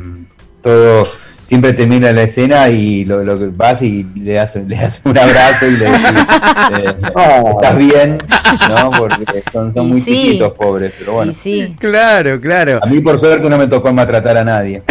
todo 0.62 1.06
siempre 1.48 1.72
termina 1.72 2.12
la 2.12 2.22
escena 2.22 2.68
y 2.68 3.06
lo, 3.06 3.24
lo 3.24 3.50
vas 3.52 3.80
y 3.80 4.06
le 4.16 4.34
das, 4.34 4.56
le 4.56 4.76
das 4.76 5.00
un 5.04 5.16
abrazo 5.16 5.66
y 5.66 5.78
le 5.78 5.84
decís, 5.86 6.04
eh, 6.78 6.94
oh. 7.14 7.52
estás 7.52 7.78
bien, 7.78 8.18
¿no? 8.68 8.90
Porque 8.90 9.42
son, 9.50 9.72
son 9.72 9.88
muy 9.88 10.02
chiquitos, 10.02 10.52
pobres, 10.52 10.92
pero 10.98 11.14
bueno. 11.14 11.32
Sí. 11.32 11.74
Claro, 11.78 12.38
claro. 12.38 12.80
A 12.82 12.86
mí 12.86 13.00
por 13.00 13.18
suerte 13.18 13.48
no 13.48 13.56
me 13.56 13.66
tocó 13.66 13.92
maltratar 13.94 14.36
a 14.36 14.44
nadie. 14.44 14.82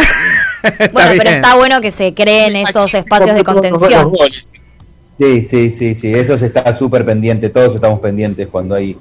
bueno, 0.92 1.12
pero 1.16 1.30
está 1.30 1.54
bueno 1.54 1.80
que 1.80 1.92
se 1.92 2.12
creen 2.12 2.56
esos 2.56 2.92
espacios 2.92 3.36
de 3.36 3.44
contención. 3.44 4.12
Sí, 5.18 5.42
sí, 5.42 5.70
sí, 5.70 5.94
sí, 5.94 6.14
eso 6.14 6.38
se 6.38 6.46
está 6.46 6.72
súper 6.72 7.04
pendiente, 7.04 7.48
todos 7.48 7.74
estamos 7.74 7.98
pendientes 7.98 8.46
cuando 8.46 8.76
hay 8.76 8.96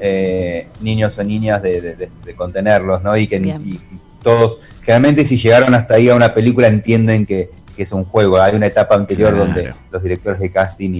eh, 0.00 0.68
niños 0.80 1.18
o 1.18 1.24
niñas 1.24 1.62
de, 1.62 1.80
de, 1.80 2.34
contenerlos, 2.34 3.02
¿no? 3.02 3.16
Y 3.16 3.26
que 3.26 3.36
y, 3.36 3.80
todos, 4.22 4.60
generalmente 4.80 5.24
si 5.24 5.36
llegaron 5.36 5.74
hasta 5.74 5.94
ahí 5.94 6.08
a 6.08 6.14
una 6.14 6.32
película 6.34 6.68
entienden 6.68 7.26
que, 7.26 7.50
es 7.76 7.92
un 7.92 8.04
juego. 8.04 8.40
Hay 8.40 8.56
una 8.56 8.66
etapa 8.66 8.96
anterior 8.96 9.36
donde 9.36 9.72
los 9.92 10.02
directores 10.02 10.40
de 10.40 10.50
casting 10.50 10.90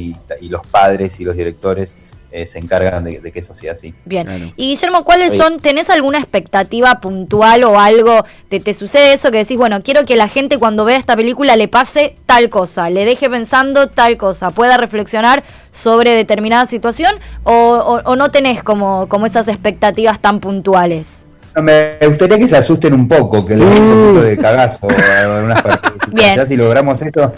y, 0.40 0.48
los 0.48 0.64
padres 0.64 1.18
y 1.18 1.24
los 1.24 1.36
directores 1.36 1.96
eh, 2.30 2.46
se 2.46 2.58
encargan 2.58 3.04
de, 3.04 3.32
que 3.32 3.38
eso 3.38 3.54
sea 3.54 3.72
así. 3.72 3.94
Bien. 4.04 4.52
Y 4.56 4.70
Guillermo, 4.70 5.04
¿cuáles 5.04 5.36
son? 5.36 5.60
¿Tenés 5.60 5.90
alguna 5.90 6.18
expectativa 6.18 7.00
puntual 7.00 7.64
o 7.64 7.78
algo? 7.80 8.24
¿Te, 8.48 8.60
¿Te 8.60 8.74
sucede 8.74 9.12
eso 9.12 9.30
que 9.30 9.38
decís, 9.38 9.56
bueno, 9.56 9.82
quiero 9.82 10.04
que 10.04 10.16
la 10.16 10.28
gente 10.28 10.58
cuando 10.58 10.84
vea 10.84 10.98
esta 10.98 11.16
película 11.16 11.56
le 11.56 11.68
pase 11.68 12.16
tal 12.26 12.50
cosa, 12.50 12.90
le 12.90 13.04
deje 13.04 13.30
pensando 13.30 13.88
tal 13.88 14.16
cosa, 14.16 14.50
pueda 14.50 14.76
reflexionar 14.76 15.42
sobre 15.72 16.12
determinada 16.12 16.66
situación 16.66 17.14
o, 17.44 18.00
o 18.04 18.16
no 18.16 18.30
tenés 18.30 18.62
como, 18.62 19.08
como 19.08 19.26
esas 19.26 19.48
expectativas 19.48 20.20
tan 20.20 20.40
puntuales? 20.40 21.24
me 21.62 21.98
gustaría 22.06 22.38
que 22.38 22.48
se 22.48 22.56
asusten 22.56 22.94
un 22.94 23.08
poco, 23.08 23.44
que 23.44 23.56
le 23.56 23.64
den 23.64 23.82
un 23.82 24.04
poquito 24.04 24.22
de 24.22 24.36
cagazo 24.36 24.88
Bien. 26.12 26.36
Ya 26.36 26.46
si 26.46 26.56
logramos 26.56 27.02
esto, 27.02 27.34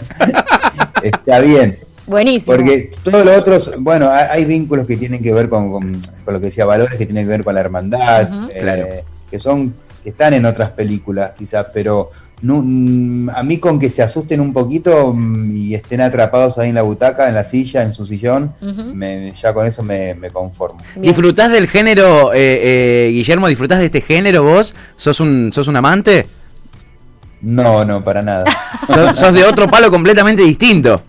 está 1.03 1.39
bien. 1.39 1.77
Buenísimo. 2.11 2.55
Porque 2.55 2.91
todos 3.03 3.25
los 3.25 3.39
otros, 3.39 3.73
bueno, 3.79 4.09
hay 4.11 4.45
vínculos 4.45 4.85
que 4.85 4.97
tienen 4.97 5.23
que 5.23 5.33
ver 5.33 5.49
con, 5.49 5.71
con, 5.71 5.99
lo 6.27 6.39
que 6.39 6.45
decía, 6.47 6.65
valores 6.65 6.97
que 6.97 7.05
tienen 7.05 7.25
que 7.25 7.31
ver 7.31 7.43
con 7.43 7.55
la 7.55 7.61
hermandad, 7.61 8.49
eh, 8.53 9.03
que 9.29 9.39
son, 9.39 9.73
que 10.03 10.09
están 10.09 10.33
en 10.33 10.45
otras 10.45 10.69
películas 10.69 11.31
quizás, 11.37 11.67
pero 11.73 12.11
Mm, 12.43 13.29
a 13.29 13.43
mí 13.43 13.59
con 13.59 13.77
que 13.77 13.89
se 13.89 14.01
asusten 14.01 14.41
un 14.41 14.51
poquito 14.51 15.13
mm, 15.13 15.55
y 15.55 15.75
estén 15.75 16.01
atrapados 16.01 16.57
ahí 16.57 16.69
en 16.69 16.75
la 16.75 16.81
butaca, 16.81 17.27
en 17.27 17.35
la 17.35 17.43
silla, 17.43 17.83
en 17.83 17.93
su 17.93 18.05
sillón, 18.05 18.53
ya 19.39 19.53
con 19.53 19.67
eso 19.67 19.83
me, 19.83 20.15
conformo. 20.33 20.79
¿Disfrutás 20.95 21.51
del 21.51 21.67
género, 21.67 22.33
eh, 22.33 23.07
eh, 23.07 23.09
Guillermo? 23.11 23.47
¿Disfrutás 23.47 23.79
de 23.79 23.85
este 23.85 24.01
género 24.01 24.43
vos? 24.43 24.73
¿Sos 24.95 25.19
un, 25.19 25.51
sos 25.53 25.67
un 25.67 25.75
amante? 25.75 26.27
No, 27.41 27.85
no, 27.85 28.03
para 28.03 28.21
nada. 28.23 28.45
sos, 29.15 29.33
de 29.33 29.43
otro 29.43 29.67
palo 29.67 29.91
completamente 29.91 30.41
distinto. 30.41 31.03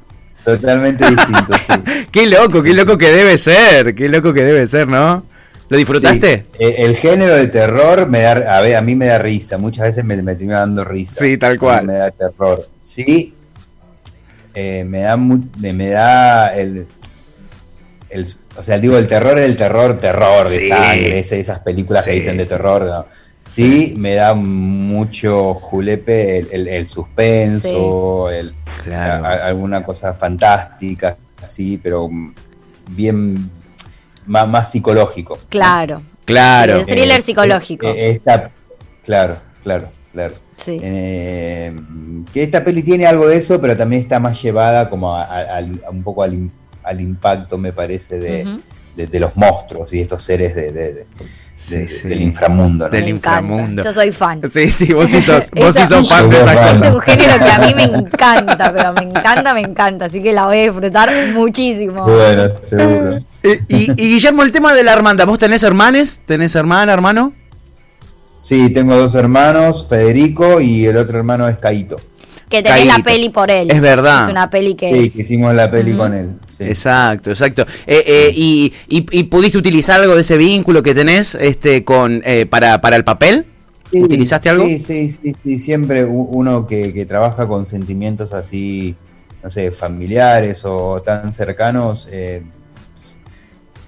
Totalmente 0.44 1.04
distinto, 1.08 1.54
sí. 1.54 2.06
qué 2.12 2.26
loco, 2.26 2.62
qué 2.62 2.74
loco 2.74 2.98
que 2.98 3.10
debe 3.10 3.36
ser, 3.36 3.94
qué 3.94 4.08
loco 4.08 4.32
que 4.32 4.42
debe 4.42 4.66
ser, 4.66 4.88
¿no? 4.88 5.24
¿Lo 5.68 5.78
disfrutaste? 5.78 6.44
Eh, 6.58 6.74
el 6.78 6.96
género 6.96 7.34
de 7.34 7.46
terror 7.46 8.06
me 8.08 8.20
da, 8.20 8.58
a 8.58 8.60
ver, 8.60 8.76
a 8.76 8.82
mí 8.82 8.94
me 8.94 9.06
da 9.06 9.18
risa, 9.18 9.56
muchas 9.56 9.84
veces 9.84 10.04
me, 10.04 10.20
me 10.22 10.34
termina 10.34 10.58
dando 10.58 10.84
risa. 10.84 11.20
Sí, 11.20 11.38
tal 11.38 11.58
cual. 11.58 11.86
Me 11.86 11.94
da 11.94 12.10
terror. 12.10 12.68
Sí, 12.78 13.34
eh, 14.54 14.84
me 14.84 15.00
da 15.00 15.16
me, 15.16 15.88
da 15.88 16.54
el, 16.54 16.86
el, 18.10 18.26
o 18.56 18.62
sea, 18.62 18.78
digo, 18.78 18.98
el 18.98 19.06
terror 19.06 19.38
es 19.38 19.46
el 19.46 19.56
terror, 19.56 19.98
terror 19.98 20.50
de 20.50 20.68
sangre, 20.68 21.18
esas 21.20 21.60
películas 21.60 22.04
que 22.04 22.12
dicen 22.12 22.36
de 22.36 22.44
terror. 22.44 23.06
Sí, 23.44 23.94
me 23.96 24.14
da 24.14 24.34
mucho 24.34 25.54
julepe 25.54 26.38
el, 26.38 26.68
el, 26.68 26.86
suspenso, 26.86 28.30
el, 28.30 28.54
alguna 28.94 29.84
cosa 29.84 30.14
fantástica, 30.14 31.16
sí, 31.42 31.78
pero 31.82 32.08
bien 32.88 33.50
más, 34.26 34.48
más 34.48 34.70
psicológico. 34.70 35.38
Claro. 35.48 36.02
Claro. 36.24 36.78
el 36.78 36.86
thriller 36.86 37.18
eh, 37.18 37.22
psicológico. 37.22 37.88
Eh, 37.88 38.20
claro, 39.02 39.36
claro, 39.62 39.84
claro. 40.12 40.34
Sí. 40.56 40.78
Eh, 40.80 41.74
que 42.32 42.42
esta 42.42 42.62
peli 42.62 42.82
tiene 42.82 43.06
algo 43.06 43.26
de 43.26 43.38
eso, 43.38 43.60
pero 43.60 43.76
también 43.76 44.02
está 44.02 44.20
más 44.20 44.40
llevada 44.40 44.88
como 44.88 45.16
a, 45.16 45.26
un 45.90 46.02
poco 46.04 46.22
al, 46.22 46.50
al, 46.84 47.00
impacto, 47.00 47.58
me 47.58 47.72
parece, 47.72 48.18
de, 48.20 48.60
de, 48.94 49.20
los 49.20 49.36
monstruos 49.36 49.92
y 49.92 50.00
estos 50.00 50.22
seres 50.22 50.54
de, 50.54 51.06
del 51.70 52.22
inframundo. 52.22 52.88
Del 52.88 53.08
inframundo. 53.08 53.82
Yo 53.82 53.92
soy 53.92 54.12
fan. 54.12 54.40
Sí, 54.52 54.68
sí, 54.68 54.92
vos 54.92 55.08
sí 55.08 55.20
sos, 55.20 55.50
vos 55.52 55.74
sí 55.74 55.86
sos 55.86 56.08
fan 56.08 56.28
de 56.28 56.40
esa 56.40 56.54
cosa. 56.54 56.88
Es 56.88 56.94
un 56.94 57.00
género 57.00 57.38
que 57.38 57.50
a 57.50 57.58
mí 57.58 57.74
me 57.74 57.84
encanta, 57.84 58.72
pero 58.72 58.92
me 58.92 59.02
encanta, 59.02 59.54
me 59.54 59.60
encanta. 59.60 60.04
Así 60.06 60.22
que 60.22 60.32
la 60.32 60.46
voy 60.46 60.58
a 60.58 60.62
disfrutar 60.62 61.10
muchísimo. 61.34 62.04
Bueno, 62.04 62.48
seguro. 62.62 63.18
y, 63.68 63.92
Guillermo, 63.94 64.42
el 64.42 64.52
tema 64.52 64.74
de 64.74 64.82
la 64.82 64.92
hermandad, 64.92 65.26
¿vos 65.26 65.38
tenés 65.38 65.62
hermanes? 65.62 66.20
¿Tenés 66.26 66.54
hermana, 66.54 66.92
hermano? 66.92 67.32
Sí, 68.36 68.70
tengo 68.70 68.96
dos 68.96 69.14
hermanos, 69.14 69.86
Federico 69.88 70.60
y 70.60 70.86
el 70.86 70.96
otro 70.96 71.16
hermano 71.16 71.46
es 71.46 71.58
Caito. 71.58 72.00
Que 72.52 72.62
tenés 72.62 72.84
la 72.84 72.98
peli 72.98 73.30
por 73.30 73.50
él. 73.50 73.70
Es 73.70 73.80
verdad. 73.80 74.24
Es 74.24 74.30
una 74.30 74.50
peli 74.50 74.74
que. 74.74 74.92
Sí, 74.92 75.08
que 75.08 75.22
hicimos 75.22 75.54
la 75.54 75.70
peli 75.70 75.94
con 75.94 76.12
él. 76.12 76.32
Exacto, 76.58 77.30
exacto. 77.30 77.62
Eh, 77.86 78.04
eh, 78.06 78.32
y, 78.36 78.74
y, 78.88 79.22
pudiste 79.24 79.56
utilizar 79.56 80.02
algo 80.02 80.14
de 80.14 80.20
ese 80.20 80.36
vínculo 80.36 80.82
que 80.82 80.94
tenés 80.94 81.34
este, 81.34 81.82
con, 81.82 82.20
eh, 82.26 82.44
para, 82.44 82.82
para 82.82 82.96
el 82.96 83.04
papel? 83.04 83.46
¿Utilizaste 83.90 84.50
algo? 84.50 84.66
Sí, 84.66 84.78
sí, 84.78 85.08
sí, 85.08 85.58
siempre 85.58 86.04
uno 86.04 86.66
que, 86.66 87.06
trabaja 87.06 87.48
con 87.48 87.64
sentimientos 87.64 88.34
así, 88.34 88.96
no 89.42 89.48
sé, 89.48 89.70
familiares 89.70 90.66
o 90.66 91.00
tan 91.00 91.32
cercanos. 91.32 92.06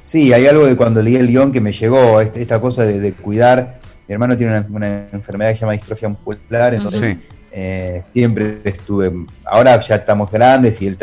sí, 0.01 0.33
hay 0.33 0.47
algo 0.47 0.67
de 0.67 0.75
cuando 0.75 1.03
leí 1.03 1.17
el 1.17 1.29
guion 1.29 1.53
que 1.53 1.61
me 1.61 1.73
llegó, 1.75 2.23
este, 2.23 2.41
esta 2.41 2.63
cosa 2.63 2.85
de, 2.85 3.13
cuidar. 3.13 3.79
Mi 4.09 4.15
hermano 4.15 4.39
tiene 4.39 4.65
una, 4.71 5.07
enfermedad 5.13 5.51
que 5.51 5.57
se 5.57 5.61
llama 5.61 5.73
distrofia 5.73 6.09
muscular, 6.09 6.73
entonces 6.73 7.19
eh, 7.57 8.03
siempre 8.11 8.59
estuve, 8.65 9.13
ahora 9.45 9.79
ya 9.79 9.95
estamos 9.95 10.29
grandes 10.29 10.83
y 10.83 10.89
él 10.89 10.99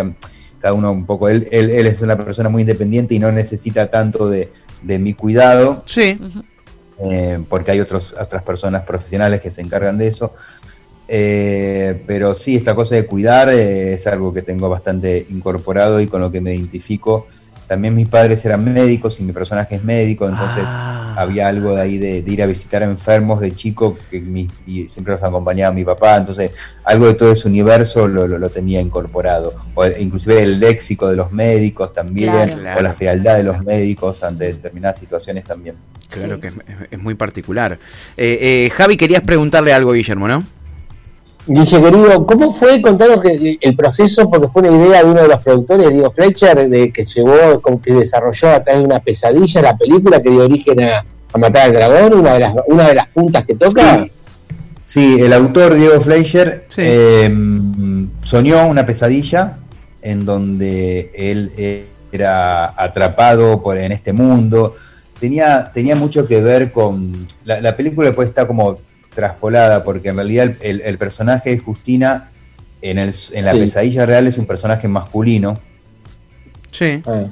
cada 0.59 0.73
uno 0.73 0.91
un 0.91 1.05
poco, 1.05 1.29
él, 1.29 1.47
él, 1.49 1.87
es 1.87 2.01
una 2.01 2.17
persona 2.17 2.49
muy 2.49 2.63
independiente 2.63 3.15
y 3.15 3.19
no 3.19 3.31
necesita 3.31 3.89
tanto 3.89 4.29
de, 4.29 4.49
mi 4.83 5.13
cuidado. 5.13 5.81
Sí. 5.85 6.19
Eh, 6.99 7.39
porque 7.47 7.71
hay 7.71 7.79
otros, 7.79 8.13
otras 8.19 8.43
personas 8.43 8.81
profesionales 8.83 9.39
que 9.39 9.49
se 9.49 9.61
encargan 9.61 9.97
de 9.97 10.07
eso. 10.07 10.33
Eh, 11.07 12.03
pero 12.05 12.35
sí, 12.35 12.57
esta 12.57 12.75
cosa 12.75 12.95
de 12.95 13.05
cuidar 13.05 13.49
es 13.49 14.05
algo 14.05 14.33
que 14.33 14.41
tengo 14.41 14.67
bastante 14.67 15.25
incorporado 15.29 16.01
y 16.01 16.07
con 16.07 16.19
lo 16.19 16.31
que 16.31 16.41
me 16.41 16.53
identifico 16.53 17.27
también 17.71 17.95
mis 17.95 18.09
padres 18.09 18.43
eran 18.43 18.65
médicos 18.65 19.17
y 19.21 19.23
mi 19.23 19.31
personaje 19.31 19.75
es 19.75 19.83
médico, 19.85 20.27
entonces 20.27 20.65
ah. 20.65 21.15
había 21.15 21.47
algo 21.47 21.73
de 21.73 21.81
ahí 21.81 21.97
de, 21.97 22.21
ir 22.27 22.43
a 22.43 22.45
visitar 22.45 22.83
a 22.83 22.85
enfermos 22.85 23.39
de 23.39 23.55
chico 23.55 23.97
que 24.09 24.17
y 24.67 24.89
siempre 24.89 25.13
los 25.13 25.23
acompañaba 25.23 25.73
mi 25.73 25.85
papá, 25.85 26.17
entonces 26.17 26.51
algo 26.83 27.07
de 27.07 27.13
todo 27.13 27.31
ese 27.31 27.47
universo 27.47 28.09
lo, 28.09 28.49
tenía 28.49 28.81
incorporado, 28.81 29.53
o 29.73 29.85
inclusive 29.85 30.43
el 30.43 30.59
léxico 30.59 31.07
de 31.07 31.15
los 31.15 31.31
médicos 31.31 31.93
también, 31.93 32.59
o 32.77 32.81
la 32.81 32.91
frialdad 32.91 33.37
de 33.37 33.43
los 33.43 33.63
médicos 33.63 34.21
ante 34.21 34.47
determinadas 34.47 34.97
situaciones 34.97 35.45
también. 35.45 35.75
Claro 36.09 36.41
que 36.41 36.51
es, 36.91 36.99
muy 36.99 37.15
particular. 37.15 37.79
Eh, 38.17 38.65
eh, 38.67 38.69
Javi, 38.75 38.97
querías 38.97 39.21
preguntarle 39.21 39.71
algo 39.71 39.91
a 39.91 39.93
Guillermo, 39.93 40.27
¿no? 40.27 40.43
Dice, 41.53 41.81
querido, 41.81 42.25
¿cómo 42.25 42.53
fue? 42.53 42.81
Contanos 42.81 43.19
que 43.19 43.57
el 43.59 43.75
proceso, 43.75 44.29
porque 44.29 44.47
fue 44.47 44.61
una 44.61 44.71
idea 44.71 45.03
de 45.03 45.09
uno 45.09 45.21
de 45.21 45.27
los 45.27 45.41
productores, 45.41 45.89
Diego 45.89 46.09
Fletcher, 46.11 46.69
de 46.69 46.91
que 46.91 47.03
llevó, 47.03 47.61
que 47.81 47.93
desarrolló 47.93 48.51
a 48.51 48.63
través 48.63 48.81
de 48.81 48.87
una 48.87 48.99
pesadilla 48.99 49.61
la 49.61 49.77
película 49.77 50.21
que 50.21 50.29
dio 50.29 50.45
origen 50.45 50.81
a, 50.81 51.03
a 51.33 51.37
matar 51.37 51.63
al 51.63 51.73
dragón, 51.73 52.13
una 52.13 52.33
de 52.33 52.39
las, 52.39 52.55
una 52.67 52.87
de 52.87 52.95
las 52.95 53.07
puntas 53.07 53.45
que 53.45 53.55
toca. 53.55 54.07
Sí, 54.85 55.19
el 55.19 55.33
autor 55.33 55.75
Diego 55.75 55.99
Fleischer 55.99 56.65
em, 56.77 58.09
soñó 58.23 58.67
una 58.67 58.85
pesadilla 58.85 59.57
en 60.01 60.25
donde 60.25 61.11
él 61.13 61.85
era 62.11 62.73
atrapado 62.81 63.61
por, 63.61 63.77
en 63.77 63.91
este 63.91 64.13
mundo. 64.13 64.75
Tenía, 65.19 65.71
tenía 65.73 65.95
mucho 65.95 66.27
que 66.27 66.41
ver 66.41 66.71
con. 66.71 67.27
La, 67.45 67.75
película 67.75 68.07
después 68.07 68.29
está 68.29 68.47
como 68.47 68.79
traspolada, 69.13 69.83
porque 69.83 70.09
en 70.09 70.15
realidad 70.15 70.55
el, 70.61 70.97
personaje 70.97 71.51
de 71.51 71.57
Justina 71.59 72.31
en, 72.81 72.97
el, 72.97 73.13
en 73.33 73.45
la 73.45 73.51
pesadilla 73.51 74.05
real 74.05 74.27
es 74.27 74.37
un 74.37 74.45
personaje 74.45 74.87
masculino. 74.87 75.59
Sí. 76.71 77.01
Ah. 77.05 77.25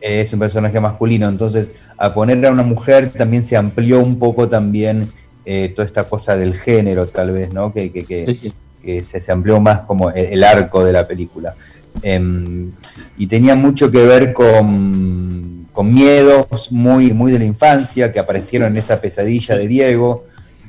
Es 0.00 0.32
un 0.32 0.38
personaje 0.38 0.78
masculino. 0.78 1.28
Entonces, 1.28 1.70
a 1.96 2.12
poner 2.12 2.44
a 2.46 2.52
una 2.52 2.62
mujer 2.62 3.10
también 3.10 3.42
se 3.42 3.56
amplió 3.56 4.00
un 4.00 4.18
poco 4.18 4.48
también 4.48 5.08
eh, 5.44 5.72
toda 5.74 5.86
esta 5.86 6.04
cosa 6.04 6.36
del 6.36 6.54
género, 6.54 7.06
tal 7.06 7.30
vez, 7.30 7.52
¿no? 7.52 7.72
Que, 7.72 7.90
que, 7.90 8.04
que, 8.04 9.02
se, 9.02 9.32
amplió 9.32 9.60
más 9.60 9.80
como 9.80 10.10
el, 10.10 10.44
arco 10.44 10.84
de 10.84 10.92
la 10.92 11.06
película. 11.06 11.54
Em, 12.02 12.70
y 13.16 13.26
tenía 13.26 13.54
mucho 13.54 13.90
que 13.90 14.04
ver 14.04 14.32
con, 14.32 15.66
con, 15.72 15.92
miedos 15.92 16.70
muy, 16.70 17.12
muy 17.12 17.32
de 17.32 17.38
la 17.38 17.44
infancia 17.44 18.12
que 18.12 18.18
aparecieron 18.18 18.72
en 18.72 18.76
esa 18.76 19.00
pesadilla 19.00 19.56
de 19.56 19.66
Diego, 19.66 20.24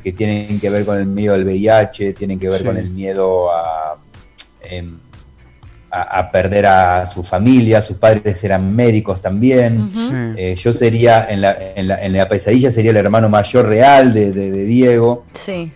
que 0.08 0.14
tienen 0.14 0.58
que 0.58 0.70
ver 0.70 0.86
con 0.86 0.98
el 0.98 1.06
miedo 1.06 1.34
al 1.34 1.44
VIH, 1.44 2.14
tienen 2.14 2.40
que 2.40 2.48
ver 2.48 2.64
con 2.64 2.78
el 2.78 2.90
miedo 2.92 3.52
a... 3.52 3.98
Em, 4.62 5.00
a, 5.90 6.32
perder 6.32 6.66
a 6.66 7.06
su 7.06 7.24
familia, 7.24 7.82
sus 7.82 7.98
padres 7.98 8.44
eran 8.44 8.74
médicos 8.74 9.22
también. 9.22 9.92
Eh, 10.38 10.56
yo 10.56 10.72
sería, 10.72 11.28
en 11.30 11.42
la, 11.42 11.58
en, 11.76 11.88
la, 11.88 12.04
en 12.06 12.14
la, 12.14 12.28
pesadilla, 12.28 12.72
sería 12.72 12.92
el 12.92 12.98
hermano 12.98 13.30
mayor 13.30 13.68
real 13.68 14.14
de, 14.14 14.32
Diego. 14.66 15.26
Sí. 15.34 15.72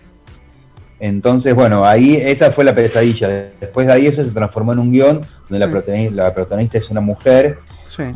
Entonces, 1.00 1.54
bueno, 1.54 1.84
ahí 1.84 2.16
esa 2.16 2.50
fue 2.52 2.64
la 2.64 2.74
pesadilla. 2.74 3.28
Después 3.60 3.86
de 3.86 3.92
ahí 3.94 4.06
eso 4.06 4.22
se 4.22 4.30
transformó 4.30 4.72
en 4.74 4.78
un 4.78 4.92
guion 4.92 5.26
donde 5.48 5.58
la, 5.58 5.70
protagonista, 5.70 6.14
la 6.14 6.32
protagonista 6.32 6.78
es 6.78 6.88
una 6.90 7.00
mujer 7.00 7.58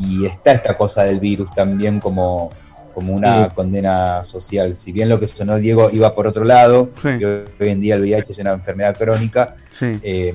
y 0.00 0.26
está 0.26 0.52
esta 0.52 0.76
cosa 0.76 1.02
del 1.02 1.18
virus 1.18 1.50
también 1.54 1.98
como, 1.98 2.52
como 2.96 3.12
una 3.12 3.50
condena 3.50 4.22
social. 4.22 4.74
Si 4.74 4.90
bien 4.90 5.10
lo 5.10 5.20
que 5.20 5.28
sonó 5.28 5.58
Diego 5.58 5.90
iba 5.92 6.14
por 6.14 6.26
otro 6.26 6.44
lado, 6.44 6.88
y 7.04 7.22
hoy 7.22 7.46
en 7.60 7.78
día 7.78 7.96
el 7.96 8.00
VIH 8.00 8.32
es 8.32 8.38
una 8.38 8.52
enfermedad 8.54 8.96
crónica, 8.96 9.54
eh, 9.82 10.34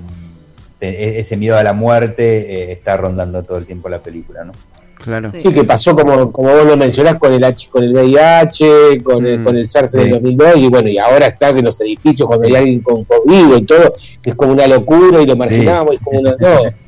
e-, 0.79 1.19
ese 1.19 1.37
miedo 1.37 1.57
a 1.57 1.63
la 1.63 1.73
muerte 1.73 2.23
eh, 2.23 2.71
está 2.71 2.97
rondando 2.97 3.41
todo 3.41 3.57
el 3.57 3.65
tiempo 3.65 3.89
la 3.89 4.03
película, 4.03 4.43
¿no? 4.43 4.51
Claro. 5.01 5.31
Sí. 5.36 5.51
que 5.51 5.63
pasó 5.63 5.96
como, 5.96 6.31
como 6.31 6.50
vos 6.50 6.65
lo 6.65 6.77
mencionás 6.77 7.15
con 7.15 7.34
el 7.34 7.43
H, 7.43 7.70
con 7.70 7.84
el 7.84 7.93
VIH, 7.93 9.01
con, 9.03 9.25
el, 9.25 9.39
mm. 9.39 9.43
con 9.43 9.58
el 9.58 9.67
SARS 9.67 9.93
del 9.93 10.12
2002 10.12 10.58
y 10.58 10.67
bueno, 10.67 10.89
y 10.89 10.98
ahora 11.00 11.27
está 11.27 11.50
en 11.50 11.65
los 11.65 11.79
edificios 11.81 12.27
cuando 12.27 12.48
hay 12.48 12.55
alguien 12.55 12.81
con 12.81 13.03
COVID 13.03 13.55
y 13.58 13.65
todo, 13.65 13.96
que 14.22 14.29
es 14.29 14.36
como 14.36 14.53
una 14.53 14.67
locura 14.67 15.22
y 15.22 15.25
lo 15.25 15.36
marginamos, 15.36 15.96
sí. 15.96 16.03
como 16.03 16.20
una, 16.20 16.36
no, 16.39 16.48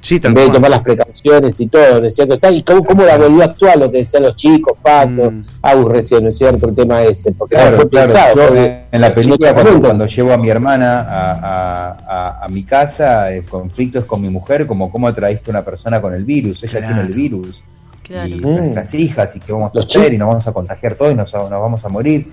en 0.09 0.33
vez 0.33 0.47
de 0.47 0.53
tomar 0.53 0.69
las 0.69 0.81
precauciones 0.81 1.59
y 1.59 1.67
todo, 1.67 2.01
¿no 2.01 2.07
es 2.07 2.15
cierto? 2.15 2.35
Está, 2.35 2.51
y 2.51 2.61
cómo, 2.61 2.83
cómo 2.83 3.03
la 3.03 3.17
volvió 3.17 3.41
a 3.41 3.45
actuar 3.45 3.77
lo 3.77 3.91
que 3.91 3.99
decían 3.99 4.23
los 4.23 4.35
chicos, 4.35 4.77
Pato, 4.81 5.31
mm. 5.31 5.45
Agus 5.63 5.91
recién, 5.91 6.23
¿no 6.23 6.29
es 6.29 6.37
cierto? 6.37 6.69
El 6.69 6.75
tema 6.75 7.01
ese, 7.03 7.31
porque 7.31 7.55
claro, 7.55 7.77
fue 7.77 7.89
claro. 7.89 8.55
en 8.91 9.01
la 9.01 9.13
película 9.13 9.53
cuando, 9.53 10.05
llevo 10.05 10.33
a 10.33 10.37
mi 10.37 10.49
hermana 10.49 11.05
a, 11.09 12.43
a, 12.43 12.49
mi 12.49 12.63
casa, 12.63 13.33
el 13.33 13.45
conflicto 13.45 13.97
es 13.97 14.05
con 14.05 14.21
mi 14.21 14.29
mujer, 14.29 14.67
como 14.67 14.91
cómo 14.91 15.07
atraíste 15.07 15.49
a 15.49 15.51
una 15.51 15.65
persona 15.65 15.99
con 16.01 16.13
el 16.13 16.25
virus, 16.25 16.63
ella 16.63 16.79
tiene 16.85 17.01
el 17.01 17.13
virus 17.13 17.63
y 18.27 18.39
nuestras 18.39 18.93
hijas 18.93 19.35
y 19.35 19.39
qué 19.39 19.51
vamos 19.51 19.75
a 19.75 19.79
hacer 19.79 20.13
y 20.13 20.17
nos 20.17 20.27
vamos 20.27 20.47
a 20.47 20.51
contagiar 20.51 20.95
todos 20.95 21.13
y 21.13 21.15
nos, 21.15 21.33
nos 21.33 21.49
vamos 21.49 21.83
a 21.85 21.89
morir. 21.89 22.27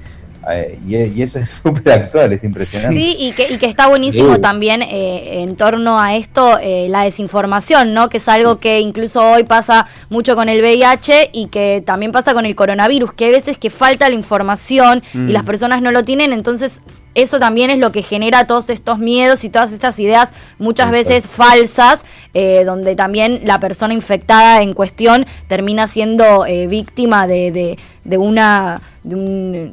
Eh, 0.50 0.78
y, 0.86 1.22
eso 1.22 1.38
es 1.38 1.50
súper 1.62 1.92
actual, 1.92 2.32
es 2.32 2.44
impresionante. 2.44 2.98
Sí, 2.98 3.16
y 3.18 3.32
que, 3.32 3.52
y 3.52 3.58
que 3.58 3.66
está 3.66 3.88
buenísimo 3.88 4.40
también 4.40 4.82
eh, 4.82 5.42
en 5.42 5.56
torno 5.56 6.00
a 6.00 6.16
esto 6.16 6.58
eh, 6.60 6.86
la 6.88 7.02
desinformación, 7.02 7.92
¿no? 7.92 8.08
Que 8.08 8.16
es 8.16 8.28
algo 8.28 8.58
que 8.58 8.80
incluso 8.80 9.22
hoy 9.22 9.44
pasa 9.44 9.86
mucho 10.08 10.34
con 10.36 10.48
el 10.48 10.60
VIH 10.60 11.30
y 11.32 11.46
que 11.48 11.82
también 11.84 12.12
pasa 12.12 12.32
con 12.32 12.46
el 12.46 12.54
coronavirus, 12.54 13.12
que 13.12 13.26
hay 13.26 13.32
veces 13.32 13.58
que 13.58 13.70
falta 13.70 14.08
la 14.08 14.14
información 14.14 15.02
y 15.12 15.32
las 15.32 15.42
mm. 15.42 15.46
personas 15.46 15.82
no 15.82 15.92
lo 15.92 16.04
tienen, 16.04 16.32
entonces 16.32 16.80
eso 17.14 17.40
también 17.40 17.70
es 17.70 17.78
lo 17.78 17.92
que 17.92 18.02
genera 18.02 18.46
todos 18.46 18.70
estos 18.70 18.98
miedos 18.98 19.44
y 19.44 19.50
todas 19.50 19.72
estas 19.72 19.98
ideas 19.98 20.30
muchas 20.58 20.90
veces 20.90 21.26
falsas, 21.26 22.02
eh, 22.34 22.62
donde 22.64 22.94
también 22.94 23.40
la 23.44 23.58
persona 23.58 23.94
infectada 23.94 24.62
en 24.62 24.74
cuestión 24.74 25.26
termina 25.48 25.88
siendo 25.88 26.46
eh, 26.46 26.66
víctima 26.66 27.26
de, 27.26 27.76
de, 28.04 28.18
una... 28.18 28.80
De 29.02 29.72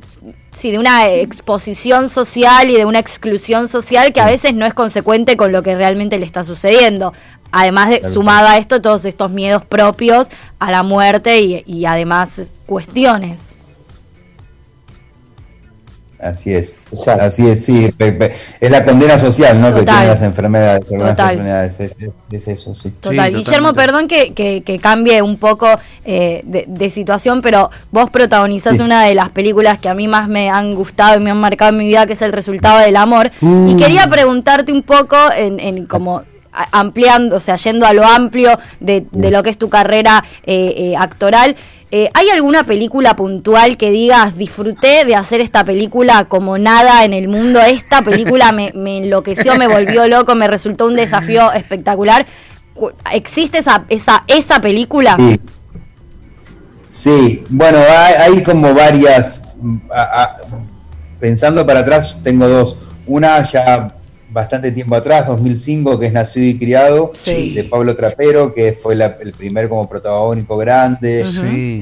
sí, 0.52 0.72
de 0.72 0.80
una 0.80 1.10
exposición 1.10 2.10
social 2.10 2.70
y 2.70 2.76
de 2.76 2.86
una 2.86 3.00
exclusión 3.00 3.68
social 3.68 4.14
que 4.14 4.22
a 4.22 4.26
veces 4.26 4.54
no 4.54 4.66
es 4.66 4.74
consecuente 4.74 5.38
con 5.38 5.52
lo 5.52 5.62
que 5.62 5.76
realmente 5.76 6.18
le 6.18 6.26
está 6.26 6.44
sucediendo. 6.44 7.14
Además 7.52 7.90
de 7.90 8.04
sumada 8.04 8.54
a 8.54 8.58
esto 8.58 8.82
todos 8.82 9.06
estos 9.06 9.32
miedos 9.32 9.64
propios 9.64 10.30
a 10.60 10.72
la 10.72 10.84
muerte 10.84 11.40
y, 11.40 11.64
y 11.66 11.86
además 11.86 12.52
cuestiones. 12.66 13.58
Así 16.20 16.52
es, 16.52 16.76
así 17.20 17.48
es, 17.48 17.64
sí, 17.64 17.94
es 18.60 18.72
la 18.72 18.84
condena 18.84 19.20
social, 19.20 19.62
¿no? 19.62 19.74
Que 19.74 19.84
tienen 19.84 20.08
las 20.08 20.24
enfermedades, 20.24 20.84
enfermedades. 20.90 21.80
Es, 21.80 22.48
eso, 22.48 22.74
sí. 22.74 22.90
Total. 22.90 23.36
Guillermo, 23.36 23.74
perdón 23.74 24.08
que, 24.08 24.34
que, 24.34 24.80
cambie 24.80 25.22
un 25.22 25.38
poco 25.38 25.68
eh, 26.06 26.42
de, 26.44 26.90
situación, 26.90 27.42
pero 27.42 27.70
vos 27.92 28.10
protagonizás 28.10 28.80
una 28.80 29.04
de 29.04 29.14
las 29.14 29.30
películas 29.30 29.78
que 29.78 29.90
a 29.90 29.94
mí 29.94 30.08
más 30.08 30.28
me 30.28 30.50
han 30.50 30.74
gustado 30.74 31.18
y 31.18 31.24
me 31.24 31.30
han 31.30 31.40
marcado 31.40 31.72
en 31.72 31.78
mi 31.78 31.88
vida, 31.88 32.08
que 32.08 32.14
es 32.14 32.22
El 32.24 32.34
resultado 32.34 32.80
del 32.80 32.96
amor. 32.96 33.30
Y 33.42 33.46
uh. 33.46 33.78
quería 33.78 34.08
preguntarte 34.08 34.72
un 34.72 34.82
poco 34.82 35.18
en, 35.36 35.60
en 35.60 35.86
como 35.86 36.24
ampliando, 36.72 37.36
o 37.38 37.40
sea, 37.40 37.56
yendo 37.56 37.86
a 37.86 37.94
lo 37.94 38.06
amplio 38.06 38.58
de, 38.80 39.06
de 39.12 39.32
lo 39.32 39.44
que 39.44 39.50
es 39.50 39.58
tu 39.58 39.70
carrera 39.70 40.24
eh, 40.46 40.74
eh, 40.78 40.96
actoral. 40.98 41.56
Eh, 41.90 42.10
¿Hay 42.14 42.30
alguna 42.30 42.66
película 42.66 43.16
puntual 43.16 43.78
que 43.78 43.92
digas, 43.92 44.38
disfruté 44.38 45.06
de 45.06 45.16
hacer 45.16 45.40
esta 45.40 45.64
película 45.64 46.26
como 46.26 46.58
nada 46.58 47.06
en 47.06 47.14
el 47.14 47.30
mundo? 47.30 47.62
Esta 47.62 48.02
película 48.02 48.52
me, 48.52 48.72
enloqueció, 48.76 49.56
me 49.56 49.68
volvió 49.68 50.06
loco, 50.08 50.36
me 50.36 50.48
resultó 50.48 50.86
un 50.86 50.98
desafío 50.98 51.52
espectacular. 51.54 52.26
¿Existe 53.14 53.60
esa, 53.60 53.86
esa, 53.88 54.22
esa 54.28 54.60
película? 54.60 55.16
Sí, 56.88 57.46
bueno, 57.48 57.80
hay, 58.20 58.44
como 58.44 58.74
varias. 58.74 59.46
pensando 61.22 61.66
para 61.66 61.82
atrás, 61.82 62.18
tengo 62.22 62.50
dos. 62.50 62.76
Una 63.06 63.44
ya 63.44 63.94
bastante 64.38 64.72
tiempo 64.72 64.94
atrás, 64.94 65.26
2005, 65.26 65.98
que 65.98 66.06
es 66.06 66.14
Nacido 66.14 66.46
y 66.46 66.60
Criado, 66.60 67.12
de 67.26 67.68
Pablo 67.68 67.96
Trapero, 67.96 68.54
que 68.54 68.72
fue 68.72 68.94
el 68.94 69.34
primer 69.34 69.68
como 69.68 69.90
protagónico 69.90 70.56
grande. 70.58 71.26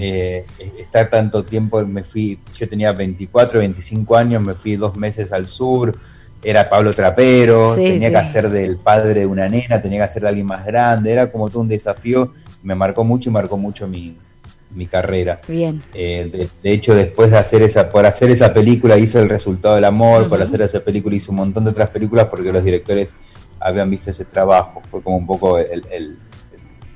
Eh, 0.01 0.45
estar 0.79 1.09
tanto 1.09 1.43
tiempo, 1.43 1.85
me 1.85 2.01
fui, 2.01 2.39
yo 2.57 2.69
tenía 2.69 2.93
24, 2.93 3.59
25 3.59 4.15
años, 4.15 4.41
me 4.41 4.53
fui 4.53 4.77
dos 4.77 4.95
meses 4.95 5.33
al 5.33 5.47
sur, 5.47 5.97
era 6.41 6.69
Pablo 6.69 6.93
Trapero, 6.93 7.75
tenía 7.75 8.09
que 8.09 8.17
hacer 8.17 8.49
del 8.49 8.77
padre 8.77 9.19
de 9.19 9.25
una 9.25 9.49
nena, 9.49 9.81
tenía 9.81 9.99
que 9.99 10.03
hacer 10.03 10.21
de 10.21 10.29
alguien 10.29 10.45
más 10.47 10.65
grande, 10.65 11.11
era 11.11 11.29
como 11.29 11.49
todo 11.49 11.61
un 11.61 11.67
desafío, 11.67 12.31
me 12.63 12.73
marcó 12.73 13.03
mucho 13.03 13.29
y 13.29 13.33
marcó 13.33 13.57
mucho 13.57 13.85
mi, 13.85 14.15
mi 14.75 14.85
carrera. 14.85 15.41
Bien. 15.47 15.81
Eh, 15.93 16.49
de, 16.61 16.71
hecho, 16.71 16.93
después 16.93 17.31
de 17.31 17.37
hacer 17.37 17.63
esa, 17.63 17.89
por 17.89 18.05
hacer 18.05 18.29
esa 18.29 18.53
película 18.53 18.97
hice 18.97 19.19
El 19.19 19.29
resultado 19.29 19.75
del 19.75 19.85
amor, 19.85 20.29
por 20.29 20.41
hacer 20.41 20.61
esa 20.61 20.81
película 20.81 21.15
hice 21.15 21.31
un 21.31 21.37
montón 21.37 21.63
de 21.63 21.71
otras 21.71 21.89
películas 21.89 22.27
porque 22.27 22.51
los 22.51 22.63
directores 22.63 23.15
habían 23.59 23.89
visto 23.89 24.11
ese 24.11 24.25
trabajo. 24.25 24.81
Fue 24.83 25.01
como 25.01 25.17
un 25.17 25.25
poco 25.25 25.57
el, 25.57 25.83
el, 25.89 26.17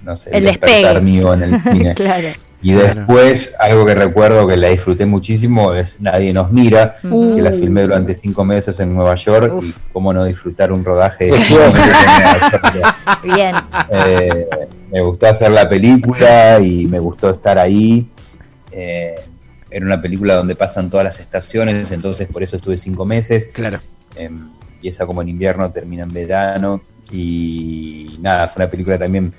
no 0.03 0.15
sé, 0.15 0.29
el, 0.33 0.43
despertar 0.43 1.01
mío 1.01 1.33
en 1.33 1.43
el 1.43 1.61
cine. 1.71 1.95
claro. 1.95 2.27
Y 2.61 2.73
después, 2.73 3.55
algo 3.57 3.85
que 3.85 3.95
recuerdo 3.95 4.45
que 4.45 4.57
la 4.57 4.67
disfruté 4.67 5.05
muchísimo 5.05 5.73
es 5.73 6.01
Nadie 6.01 6.33
nos 6.33 6.51
mira, 6.51 6.95
que 7.01 7.41
la 7.41 7.51
filmé 7.51 7.83
durante 7.83 8.13
cinco 8.15 8.43
meses 8.43 8.79
en 8.81 8.93
Nueva 8.93 9.15
York 9.15 9.63
y 9.63 9.73
cómo 9.93 10.13
no 10.13 10.25
disfrutar 10.25 10.73
un 10.73 10.83
rodaje 10.83 11.25
de 11.25 11.31
Bien. 13.23 13.55
Eh, 13.89 14.47
me 14.91 15.01
gustó 15.01 15.27
hacer 15.27 15.51
la 15.51 15.69
película 15.69 16.59
y 16.59 16.85
me 16.87 16.99
gustó 16.99 17.29
estar 17.29 17.57
ahí. 17.57 18.09
Eh, 18.71 19.15
era 19.69 19.85
una 19.85 20.01
película 20.01 20.35
donde 20.35 20.55
pasan 20.55 20.89
todas 20.89 21.05
las 21.05 21.19
estaciones, 21.19 21.91
entonces 21.91 22.27
por 22.27 22.43
eso 22.43 22.57
estuve 22.57 22.77
cinco 22.77 23.05
meses. 23.05 23.47
Claro. 23.53 23.79
Eh, 24.15 24.29
empieza 24.79 25.05
como 25.05 25.21
en 25.21 25.29
invierno, 25.29 25.71
termina 25.71 26.03
en 26.03 26.11
verano. 26.11 26.81
Y 27.11 28.17
nada, 28.21 28.47
fue 28.47 28.63
una 28.63 28.71
película 28.71 28.97
también 28.97 29.33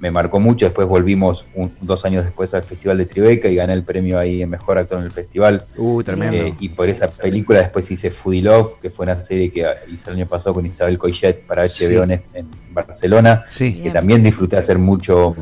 me 0.00 0.10
marcó 0.10 0.40
mucho. 0.40 0.66
Después 0.66 0.86
volvimos 0.86 1.44
dos 1.80 2.04
años 2.04 2.24
después 2.24 2.54
al 2.54 2.62
Festival 2.62 2.98
de 2.98 3.06
Tribeca 3.06 3.48
y 3.48 3.54
gané 3.54 3.72
el 3.72 3.82
premio 3.82 4.18
ahí 4.18 4.42
en 4.42 4.50
Mejor 4.50 4.78
Actor 4.78 4.98
en 4.98 5.04
el 5.04 5.12
festival. 5.12 5.64
Uh, 5.76 6.02
tremendo. 6.02 6.36
Eh, 6.36 6.54
y 6.60 6.68
por 6.70 6.88
esa 6.88 7.08
película 7.08 7.58
después 7.58 7.90
hice 7.90 8.10
Foodie 8.10 8.42
Love, 8.42 8.78
que 8.80 8.90
fue 8.90 9.04
una 9.04 9.20
serie 9.20 9.50
que 9.50 9.66
hice 9.90 10.10
el 10.10 10.16
año 10.16 10.26
pasado 10.26 10.54
con 10.54 10.66
Isabel 10.66 10.98
Coixet 10.98 11.46
para 11.46 11.64
HBO 11.64 12.04
en, 12.04 12.22
Barcelona, 12.70 13.42
que 13.56 13.90
también 13.92 14.22
disfruté 14.22 14.56
hacer 14.56 14.78
mucho 14.78 15.34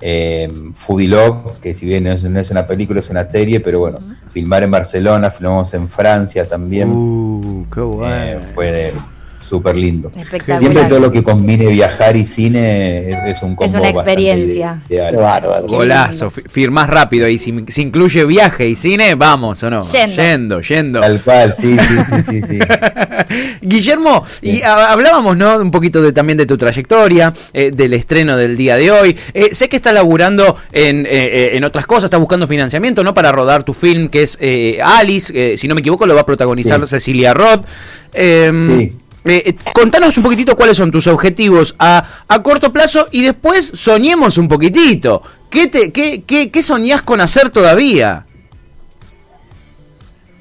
eh, 0.00 0.48
Foodie 0.74 1.08
Love, 1.08 1.58
que 1.60 1.74
si 1.74 1.86
bien 1.86 2.04
no 2.04 2.10
es, 2.12 2.50
una 2.50 2.66
película, 2.66 3.00
es 3.00 3.10
una 3.10 3.28
serie, 3.28 3.60
pero 3.60 3.80
bueno, 3.80 3.98
filmar 4.32 4.62
en 4.62 4.70
Barcelona, 4.70 5.30
filmamos 5.30 5.74
en 5.74 5.88
Francia 5.88 6.46
también. 6.46 6.90
Uh, 6.90 7.66
qué 7.72 7.80
bueno. 7.80 8.14
Eh, 8.14 8.40
fue 8.54 8.92
súper 9.50 9.76
lindo. 9.76 10.12
Siempre 10.58 10.84
todo 10.84 11.00
lo 11.00 11.10
que 11.10 11.24
combine 11.24 11.66
viajar 11.66 12.16
y 12.16 12.24
cine 12.24 13.30
es, 13.30 13.42
un 13.42 13.56
combo 13.56 13.64
Es 13.64 13.74
una 13.74 13.88
experiencia. 13.88 14.80
Golazo, 15.66 16.30
firmás 16.30 16.88
rápido 16.88 17.28
y 17.28 17.36
si, 17.36 17.50
incluye 17.78 18.24
viaje 18.26 18.68
y 18.68 18.76
cine, 18.76 19.16
vamos 19.16 19.60
o 19.64 19.70
no. 19.70 19.82
Yendo, 19.82 20.60
yendo. 20.60 21.00
Tal 21.00 21.20
cual, 21.20 21.52
sí, 21.56 21.76
sí, 21.76 22.22
sí, 22.22 22.42
sí. 22.42 22.58
Guillermo, 23.60 24.24
y 24.40 24.62
hablábamos, 24.62 25.36
¿no? 25.36 25.58
Un 25.58 25.72
poquito 25.72 26.00
de, 26.00 26.12
también 26.12 26.38
de 26.38 26.46
tu 26.46 26.56
trayectoria, 26.56 27.32
eh, 27.52 27.72
del 27.72 27.94
estreno 27.94 28.36
del 28.36 28.56
día 28.56 28.76
de 28.76 28.92
hoy. 28.92 29.16
Eh, 29.34 29.52
sé 29.52 29.68
que 29.68 29.76
estás 29.76 29.94
laburando 29.94 30.56
en, 30.70 31.06
eh, 31.06 31.56
en, 31.56 31.64
otras 31.64 31.86
cosas, 31.86 32.04
estás 32.04 32.20
buscando 32.20 32.46
financiamiento, 32.46 33.02
¿no? 33.02 33.14
Para 33.14 33.32
rodar 33.32 33.64
tu 33.64 33.72
film 33.72 34.08
que 34.08 34.22
es 34.22 34.38
Alice, 34.80 35.56
si 35.56 35.66
no 35.66 35.74
me 35.74 35.80
equivoco, 35.80 36.06
lo 36.06 36.14
va 36.14 36.20
a 36.20 36.26
protagonizar 36.26 36.86
Cecilia 36.86 37.34
Roth. 37.34 37.64
Em, 38.12 38.62
sí. 38.62 38.92
Eh, 39.24 39.42
eh, 39.46 39.54
contanos 39.74 40.16
un 40.16 40.22
poquitito 40.22 40.56
cuáles 40.56 40.76
son 40.76 40.90
tus 40.90 41.06
objetivos 41.06 41.74
a, 41.78 42.04
a, 42.26 42.42
corto 42.42 42.72
plazo 42.72 43.06
y 43.10 43.22
después 43.22 43.70
soñemos 43.74 44.38
un 44.38 44.48
poquitito. 44.48 45.22
¿Qué, 45.50 45.66
te, 45.66 45.90
qué, 45.90 46.22
qué, 46.22 46.50
qué 46.50 46.62
soñás 46.62 47.02
con 47.02 47.20
hacer 47.20 47.50
todavía? 47.50 48.24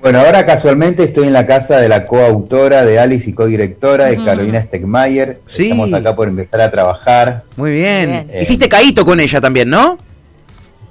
Bueno, 0.01 0.19
ahora 0.19 0.45
casualmente 0.45 1.03
estoy 1.03 1.27
en 1.27 1.33
la 1.33 1.45
casa 1.45 1.77
de 1.77 1.89
la 1.89 2.05
coautora 2.05 2.85
de 2.85 2.99
Alice 2.99 3.29
y 3.29 3.33
codirectora 3.33 4.05
de 4.05 4.23
Carolina 4.23 4.61
Stegmayer. 4.61 5.41
Sí. 5.45 5.63
Estamos 5.63 5.91
acá 5.93 6.15
por 6.15 6.29
empezar 6.29 6.61
a 6.61 6.71
trabajar. 6.71 7.43
Muy 7.57 7.71
bien. 7.71 8.27
Eh, 8.29 8.39
Hiciste 8.41 8.69
caíto 8.69 9.05
con 9.05 9.19
ella 9.19 9.41
también, 9.41 9.69
¿no? 9.69 9.97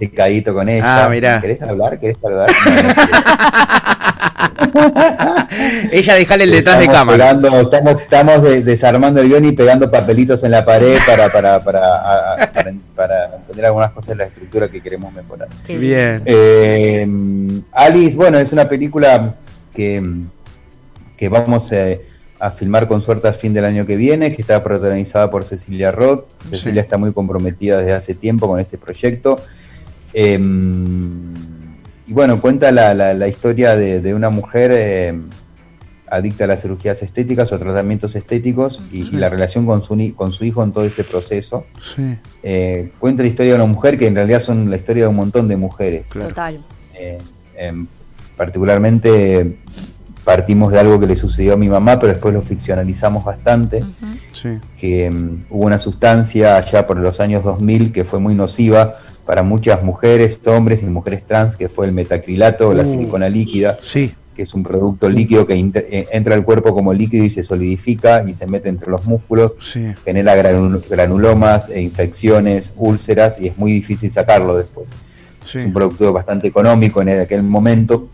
Caíto 0.06 0.54
con 0.54 0.68
ella. 0.68 1.06
Ah, 1.06 1.08
mira. 1.08 1.40
¿Querés 1.40 1.61
hablar? 1.62 1.98
¿Querés 1.98 2.16
hablar? 2.24 2.48
Ella 5.92 6.14
dejale 6.14 6.44
el 6.44 6.50
detrás 6.50 6.78
de 6.78 6.87
cámara. 6.87 7.30
estamos, 7.30 8.02
estamos 8.02 8.42
desarmando 8.64 9.20
el 9.20 9.28
guion 9.28 9.44
y 9.44 9.52
pegando 9.52 9.90
papelitos 9.90 10.44
en 10.44 10.52
la 10.52 10.64
pared 10.64 10.98
para, 11.06 11.30
para, 11.32 11.62
para, 11.62 12.52
para, 12.94 13.37
entender 13.37 13.66
algunas 13.66 13.90
cosas 13.92 14.08
de 14.11 14.16
la 14.16 14.24
estructura 14.24 14.68
que 14.68 14.80
queremos 14.80 15.12
mejorar. 15.12 15.48
Bien. 15.66 16.22
Eh, 16.24 17.06
Alice, 17.72 18.16
bueno, 18.16 18.38
es 18.38 18.52
una 18.52 18.68
película 18.68 19.34
que, 19.74 20.02
que 21.16 21.28
vamos 21.28 21.72
eh, 21.72 22.02
a 22.38 22.50
filmar 22.50 22.88
con 22.88 23.02
suerte 23.02 23.28
a 23.28 23.32
fin 23.32 23.52
del 23.52 23.64
año 23.64 23.87
que 23.87 23.96
viene, 23.96 24.32
que 24.34 24.42
está 24.42 24.62
protagonizada 24.62 25.30
por 25.30 25.44
Cecilia 25.44 25.90
Roth. 25.90 26.26
Cecilia 26.50 26.80
está 26.80 26.96
muy 26.98 27.12
comprometida 27.12 27.78
desde 27.78 27.92
hace 27.92 28.14
tiempo 28.14 28.48
con 28.48 28.61
este 28.61 28.78
proyecto. 28.78 29.40
Eh, 30.12 30.38
y 32.09 32.12
bueno, 32.14 32.40
cuenta 32.40 32.73
la, 32.73 32.94
la, 32.94 33.29
historia 33.29 33.77
de, 33.77 34.14
una 34.14 34.31
mujer 34.31 34.71
eh, 34.75 35.14
adicta 36.11 36.44
a 36.44 36.47
las 36.47 36.62
cirugías 36.62 37.03
estéticas 37.03 37.53
o 37.53 37.59
tratamientos 37.59 38.16
estéticos 38.16 38.81
y, 38.90 39.05
la 39.16 39.29
relación 39.29 39.66
con 39.66 39.83
su, 39.83 40.14
con 40.16 40.33
su 40.33 40.47
hijo 40.47 40.64
en 40.64 40.73
todo 40.73 40.85
ese 40.85 41.05
proceso. 41.05 41.66
Eh, 42.42 42.92
cuenta 42.99 43.23
la 43.23 43.29
historia 43.29 43.53
de 43.53 43.57
una 43.57 43.66
mujer 43.66 43.99
que 43.99 44.07
en 44.07 44.14
realidad 44.14 44.40
son 44.40 44.71
la 44.71 44.77
historia 44.77 45.03
de 45.03 45.09
un 45.11 45.16
montón 45.16 45.49
de 45.49 45.59
mujeres. 45.59 46.09
Total. 46.09 46.59
Eh, 46.94 47.18
em, 47.57 47.87
particularmente 48.38 49.59
partimos 50.25 50.73
de 50.73 50.79
algo 50.79 50.99
que 50.99 51.07
le 51.07 51.14
sucedió 51.16 51.55
a 51.55 51.57
mi 51.59 51.68
mamá, 51.68 52.01
pero 52.01 52.14
después 52.14 52.33
lo 52.33 52.40
ficcionalizamos 52.40 53.23
bastante. 53.23 53.85
Que 54.81 55.05
em, 55.05 55.44
hubo 55.51 55.66
una 55.66 55.79
sustancia 55.79 56.57
allá 56.57 56.87
por 56.87 56.97
los 56.97 57.21
años 57.21 57.44
2000 57.44 57.92
que 57.92 58.07
fue 58.07 58.18
muy 58.18 58.35
nociva 58.35 58.97
para 59.29 59.43
muchas 59.43 59.83
mujeres, 59.83 60.41
hombres 60.47 60.83
y 60.83 60.87
mujeres 60.87 61.23
trans, 61.27 61.55
que 61.55 61.69
fue 61.69 61.85
el 61.85 61.93
metacrilato 61.93 62.71
o 62.71 62.73
la 62.73 62.81
uh. 62.81 62.87
silicona 62.87 63.29
líquida, 63.29 63.77
sí. 63.79 64.14
que 64.35 64.41
es 64.41 64.55
un 64.55 64.62
producto 64.62 65.07
líquido 65.07 65.47
que 65.47 65.53
eh, 65.53 66.09
entra 66.12 66.35
al 66.35 66.47
cuerpo 66.47 66.73
como 66.73 66.95
líquido 66.95 67.27
y 67.27 67.29
se 67.29 67.43
solidifica 67.43 68.25
y 68.27 68.33
se 68.33 68.47
mete 68.47 68.71
entre 68.71 68.91
los 68.91 69.05
músculos, 69.05 69.53
genera 70.03 70.35
granulomas, 70.35 71.69
e 71.69 71.83
infecciones, 71.83 72.73
úlceras 72.77 73.38
y 73.38 73.49
es 73.49 73.59
muy 73.59 73.71
difícil 73.71 74.11
sacarlo 74.11 74.57
después. 74.57 74.95
Es 75.43 75.57
un 75.57 75.75
producto 75.75 76.11
bastante 76.11 76.49
económico 76.49 77.03
en 77.03 77.11
aquel 77.21 77.43
momento. 77.43 78.09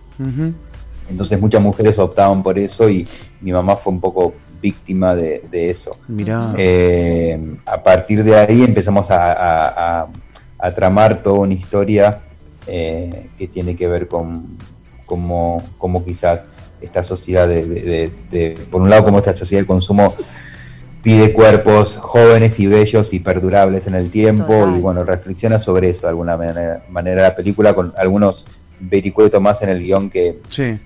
Entonces 1.09 1.40
muchas 1.40 1.62
mujeres 1.62 1.96
optaban 1.96 2.42
por 2.42 2.59
eso 2.59 2.90
y 2.90 3.07
mi 3.40 3.53
mamá 3.53 3.77
fue 3.77 3.92
un 3.92 4.00
poco 4.00 4.35
víctima 4.61 5.14
de, 5.14 5.70
eso. 5.70 5.96
Mirá. 6.09 6.53
Eh, 6.59 7.38
a 7.66 7.81
partir 7.81 8.24
de 8.24 8.37
ahí 8.37 8.64
empezamos 8.64 9.12
a 9.12 10.03
a 10.03 10.09
tramar 10.72 11.22
toda 11.22 11.40
una 11.40 11.55
historia 11.55 12.20
eh, 12.66 13.29
que 13.37 13.48
tiene 13.48 13.77
que 13.77 13.87
ver 13.88 14.09
con 14.09 14.57
cómo, 15.07 15.62
quizás 16.05 16.46
esta 16.81 17.03
sociedad 17.03 17.46
de, 17.48 18.59
por 18.70 18.81
un 18.81 18.90
lado, 18.90 19.05
como 19.05 19.18
esta 19.18 19.35
sociedad 19.35 19.62
de 19.62 19.66
consumo 19.66 20.14
pide 21.03 21.33
cuerpos 21.35 21.98
jóvenes 21.98 22.59
y 22.61 22.66
bellos 22.66 23.12
y 23.12 23.20
perdurables 23.20 23.87
en 23.87 23.94
el 23.94 24.09
tiempo 24.09 24.68
y 24.74 24.81
bueno, 24.81 25.05
reflexiona 25.05 25.61
sobre 25.61 25.90
eso 25.90 26.07
de 26.07 26.11
alguna 26.11 26.37
manera, 26.37 26.83
manera 26.88 27.22
la 27.22 27.37
película 27.37 27.74
con 27.74 27.92
algunos 27.96 28.46
vericuetos 28.81 29.40
más 29.40 29.61
en 29.62 29.68
el 29.68 29.81
guion 29.81 30.09
que, 30.09 30.40
sí 30.48 30.79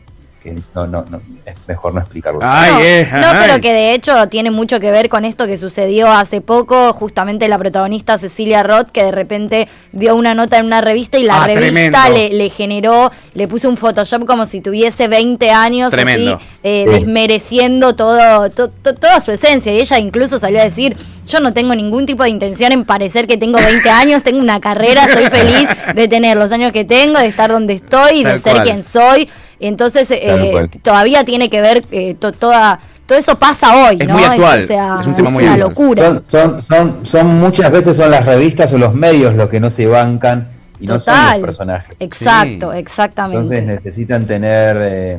no, 0.74 0.86
no, 0.86 1.04
no, 1.10 1.20
es 1.44 1.56
mejor 1.66 1.94
no 1.94 2.00
explicarlo. 2.00 2.40
no, 2.40 3.28
pero 3.40 3.60
que 3.60 3.72
de 3.72 3.94
hecho 3.94 4.28
tiene 4.28 4.50
mucho 4.50 4.80
que 4.80 4.90
ver 4.90 5.08
con 5.08 5.24
esto 5.24 5.46
que 5.46 5.58
sucedió 5.58 6.10
hace 6.10 6.40
poco, 6.40 6.92
justamente 6.92 7.48
la 7.48 7.58
protagonista 7.58 8.18
Cecilia 8.18 8.62
Roth, 8.62 8.88
que 8.88 9.02
de 9.04 9.10
repente 9.10 9.68
dio 9.92 10.14
una 10.14 10.34
nota 10.34 10.58
en 10.58 10.66
una 10.66 10.80
revista 10.80 11.18
y 11.18 11.24
la 11.24 11.42
ah, 11.42 11.46
revista 11.46 12.08
le, 12.08 12.50
generó, 12.50 13.10
le 13.34 13.48
puso 13.48 13.68
un 13.68 13.76
Photoshop 13.76 14.26
como 14.26 14.46
si 14.46 14.60
tuviese 14.60 15.08
20 15.08 15.50
años, 15.50 15.92
así, 15.92 16.34
eh, 16.62 16.86
desmereciendo 16.88 17.94
todo, 17.94 18.50
toda 18.50 19.20
su 19.20 19.32
esencia. 19.32 19.72
Y 19.72 19.80
ella 19.80 19.98
incluso 19.98 20.38
salió 20.38 20.60
a 20.60 20.64
decir, 20.64 20.96
yo 21.26 21.40
no 21.40 21.52
tengo 21.52 21.74
ningún 21.74 22.06
tipo 22.06 22.22
de 22.22 22.30
intención 22.30 22.72
en 22.72 22.84
parecer 22.84 23.26
que 23.26 23.36
tengo 23.36 23.58
20 23.58 23.90
años, 23.90 24.22
tengo 24.22 24.40
una 24.40 24.60
carrera, 24.60 25.04
estoy 25.04 25.26
feliz 25.26 25.68
de 25.94 26.08
tener 26.08 26.36
los 26.36 26.52
años 26.52 26.72
que 26.72 26.84
tengo, 26.84 27.18
de 27.18 27.26
estar 27.26 27.50
donde 27.50 27.74
estoy, 27.74 28.24
de 28.24 28.38
ser 28.38 28.62
quien 28.62 28.82
soy. 28.82 29.28
Entonces, 29.60 30.10
eh, 30.10 30.68
todavía 30.82 31.24
tiene 31.24 31.50
que 31.50 31.60
ver, 31.60 31.84
eh, 31.90 32.14
toda, 32.14 32.78
todo 33.06 33.18
eso 33.18 33.38
pasa 33.38 33.88
hoy, 33.88 33.98
es 34.00 34.06
¿no? 34.06 34.14
Muy 34.14 34.24
actual. 34.24 34.60
Es, 34.60 35.06
un 35.06 35.14
tema 35.14 35.30
muy 35.30 35.44
una 35.44 35.56
locura. 35.56 36.22
Son, 36.28 36.62
son, 36.62 37.06
son, 37.06 37.26
muchas 37.38 37.72
veces 37.72 37.96
son 37.96 38.10
las 38.10 38.24
revistas 38.24 38.72
o 38.72 38.78
los 38.78 38.94
medios 38.94 39.34
los 39.34 39.48
que 39.48 39.58
no 39.58 39.70
se 39.70 39.86
bancan 39.86 40.48
y 40.78 40.86
no 40.86 40.98
son 40.98 41.14
los 41.32 41.38
personajes. 41.38 41.96
Exacto, 41.98 42.72
exactamente. 42.72 43.40
Entonces 43.40 43.64
necesitan 43.64 44.26
tener, 44.26 44.76
eh, 44.80 45.18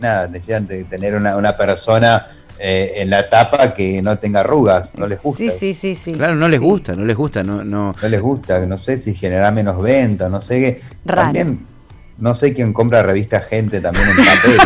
nada, 0.00 0.28
necesitan 0.28 0.66
tener 0.66 1.16
una, 1.16 1.36
una 1.36 1.56
persona 1.56 2.26
en 2.62 3.08
la 3.08 3.26
tapa 3.30 3.72
que 3.72 4.02
no 4.02 4.18
tenga 4.18 4.40
arrugas, 4.40 4.94
no 4.94 5.06
les 5.06 5.22
gusta. 5.22 5.44
Sí, 5.44 5.50
sí, 5.50 5.72
sí, 5.72 5.94
sí. 5.94 6.12
Claro, 6.12 6.34
no 6.34 6.46
les 6.46 6.60
gusta, 6.60 6.94
no 6.94 7.06
les 7.06 7.16
gusta, 7.16 7.42
no, 7.42 7.64
no. 7.64 7.94
No 8.00 8.08
les 8.08 8.20
gusta, 8.20 8.66
no 8.66 8.76
sé 8.76 8.98
si 8.98 9.14
genera 9.14 9.50
menos 9.50 9.80
venta, 9.80 10.28
no 10.28 10.42
sé 10.42 10.60
qué. 10.60 10.80
Raro. 11.06 11.22
También 11.22 11.69
no 12.20 12.34
sé 12.34 12.52
quién 12.52 12.72
compra 12.72 13.02
revista 13.02 13.40
Gente 13.40 13.80
también 13.80 14.08
en 14.08 14.16
papel. 14.16 14.58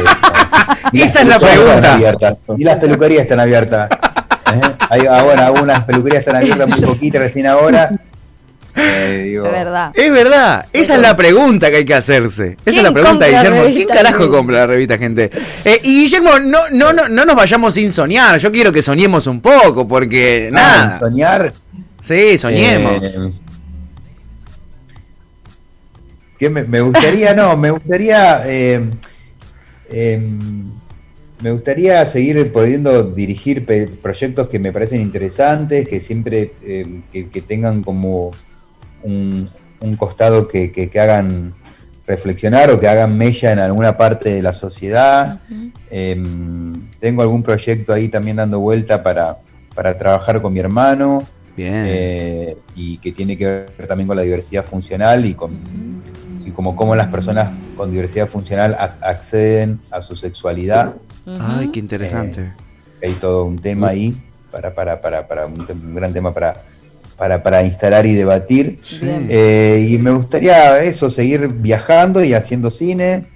Esa 0.93 1.23
es 1.23 1.29
la 1.29 1.38
pregunta. 1.38 1.99
Y 2.57 2.64
las 2.64 2.79
peluquerías 2.79 3.23
están 3.23 3.40
abiertas. 3.40 3.88
¿Eh? 3.90 4.61
Hay, 4.90 5.07
ahora 5.07 5.47
algunas 5.47 5.83
peluquerías 5.85 6.21
están 6.21 6.37
abiertas 6.37 6.69
muy 6.69 6.81
poquito 6.81 7.19
recién 7.19 7.47
ahora. 7.47 7.90
Eh, 8.77 9.35
es 9.37 9.43
verdad. 9.43 9.93
Es 9.95 10.12
verdad. 10.12 10.67
Esa 10.73 10.95
es 10.97 11.01
la 11.01 11.17
pregunta 11.17 11.71
que 11.71 11.79
hay 11.79 11.85
que 11.85 11.95
hacerse. 11.95 12.57
Esa 12.64 12.79
es 12.79 12.83
la 12.83 12.93
pregunta, 12.93 13.27
Guillermo. 13.27 13.62
¿Quién 13.64 13.88
carajo 13.88 14.31
compra 14.31 14.59
la 14.59 14.67
revista, 14.67 14.99
gente? 14.99 15.31
Eh, 15.64 15.81
y 15.85 16.03
Guillermo, 16.03 16.38
no, 16.40 16.59
no, 16.73 16.93
no, 16.93 17.09
no 17.09 17.25
nos 17.25 17.37
vayamos 17.37 17.75
sin 17.75 17.90
soñar. 17.90 18.38
Yo 18.38 18.51
quiero 18.51 18.73
que 18.73 18.83
soñemos 18.83 19.27
un 19.27 19.40
poco, 19.40 19.87
porque 19.87 20.51
ah, 20.53 20.55
nada. 20.55 20.99
soñar. 20.99 21.53
Sí, 22.01 22.37
soñemos. 22.37 23.21
Que 26.38 26.51
me, 26.51 26.81
gustaría, 26.81 27.35
no, 27.35 27.57
me 27.57 27.70
gustaría. 27.70 28.42
Eh, 28.47 28.81
em, 29.90 30.73
me 31.40 31.51
gustaría 31.51 32.05
seguir 32.07 32.51
pudiendo 32.53 33.03
dirigir 33.05 33.64
proyectos 34.01 34.49
que 34.49 34.59
me 34.59 34.73
parecen 34.73 35.01
interesantes, 35.01 35.87
que 35.87 36.01
siempre 36.01 36.53
em, 36.62 37.03
que, 37.12 37.42
tengan 37.42 37.83
como 37.83 38.33
un, 39.03 39.49
costado 39.99 40.49
que, 40.49 40.90
hagan 40.94 41.55
reflexionar 42.07 42.70
o 42.70 42.81
que 42.81 42.88
hagan 42.88 43.16
mella 43.16 43.53
en 43.53 43.59
alguna 43.59 43.97
parte 43.97 44.35
de 44.35 44.42
la 44.42 44.53
sociedad. 44.53 45.40
Em, 45.90 46.88
tengo 46.99 47.23
algún 47.23 47.42
proyecto 47.42 47.92
ahí 47.92 48.09
también 48.09 48.38
dando 48.38 48.59
vuelta 48.61 49.03
para, 49.03 49.38
para 49.75 49.97
trabajar 49.97 50.40
con 50.42 50.53
mi 50.53 50.61
hermano. 50.61 51.25
Eh, 51.57 52.57
y 52.75 52.99
que 52.99 53.12
tiene 53.12 53.38
que 53.38 53.47
ver 53.47 53.87
también 53.87 54.09
con 54.09 54.16
la 54.16 54.23
diversidad 54.23 54.64
funcional 54.64 55.25
y 55.25 55.35
con, 55.35 55.94
como 56.51 56.77
cómo 56.77 56.95
las 56.95 57.09
personas 57.09 57.59
con 57.77 57.91
diversidad 57.91 58.29
funcional 58.29 58.77
acceden 59.01 59.81
a 59.91 60.03
su 60.03 60.17
sexualidad. 60.17 60.95
Ay, 61.27 61.69
qué 61.69 61.81
interesante. 61.81 62.53
Eh, 63.01 63.09
hay 63.09 63.13
todo 63.15 63.45
un 63.45 63.59
tema 63.59 63.89
ahí, 63.89 64.17
para, 64.51 64.75
para, 64.75 65.01
para, 65.01 65.27
para 65.27 65.47
un, 65.47 65.95
gran 65.95 66.13
tema 66.13 66.33
para, 66.33 66.63
para, 67.17 67.43
para 67.43 67.63
instalar 67.65 68.07
y 68.07 68.15
debatir. 68.15 68.81
Eh, 69.03 69.89
y 69.91 69.99
me 69.99 70.11
gustaría 70.11 70.81
eso, 70.83 71.11
seguir 71.11 71.49
viajando 71.49 72.23
y 72.23 72.35
haciendo 72.35 72.71
cine 72.71 73.27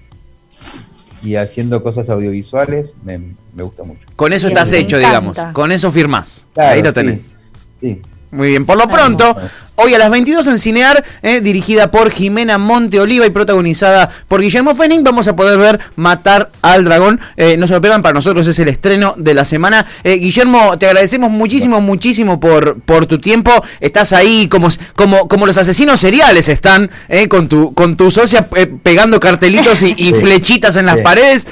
y 1.22 1.36
haciendo 1.36 1.82
cosas 1.82 2.08
audiovisuales, 2.10 2.94
me, 3.04 3.20
gusta 3.54 3.82
mucho. 3.84 4.06
Con 4.16 4.32
eso 4.32 4.48
estás 4.48 4.72
hecho, 4.72 4.98
digamos, 4.98 5.36
con 5.52 5.72
eso 5.72 5.90
firmás. 5.90 6.46
Ahí 6.56 6.82
lo 6.82 6.92
tenés. 6.92 7.34
sí. 7.80 8.00
Muy 8.30 8.48
bien, 8.48 8.66
por 8.66 8.76
lo 8.76 8.88
pronto, 8.88 9.34
hoy 9.80 9.94
a 9.94 9.98
las 9.98 10.10
22 10.10 10.46
en 10.48 10.58
Cinear, 10.58 11.04
eh, 11.22 11.40
dirigida 11.40 11.90
por 11.90 12.10
Jimena 12.10 12.58
Monteoliva 12.58 13.26
y 13.26 13.30
protagonizada 13.30 14.10
por 14.26 14.40
Guillermo 14.40 14.74
Fenning, 14.74 15.04
vamos 15.04 15.28
a 15.28 15.36
poder 15.36 15.58
ver 15.58 15.78
Matar 15.94 16.50
al 16.62 16.84
Dragón. 16.84 17.20
Eh, 17.36 17.56
no 17.56 17.68
se 17.68 17.74
lo 17.74 17.80
pierdan, 17.80 18.02
para 18.02 18.14
nosotros 18.14 18.46
es 18.48 18.58
el 18.58 18.68
estreno 18.68 19.14
de 19.16 19.34
la 19.34 19.44
semana. 19.44 19.86
Eh, 20.02 20.14
Guillermo, 20.16 20.76
te 20.78 20.86
agradecemos 20.86 21.30
muchísimo, 21.30 21.80
muchísimo 21.80 22.40
por, 22.40 22.80
por 22.80 23.06
tu 23.06 23.20
tiempo. 23.20 23.52
Estás 23.80 24.12
ahí 24.12 24.48
como, 24.48 24.68
como, 24.96 25.28
como 25.28 25.46
los 25.46 25.56
asesinos 25.56 26.00
seriales 26.00 26.48
están, 26.48 26.90
con, 27.28 27.48
tu, 27.48 27.72
con 27.72 27.96
tu 27.96 28.10
socia 28.10 28.48
pegando 28.82 29.20
cartelitos 29.20 29.82
y, 29.84 30.12
flechitas 30.20 30.76
en 30.76 30.86
las 30.86 30.98
paredes. 30.98 31.46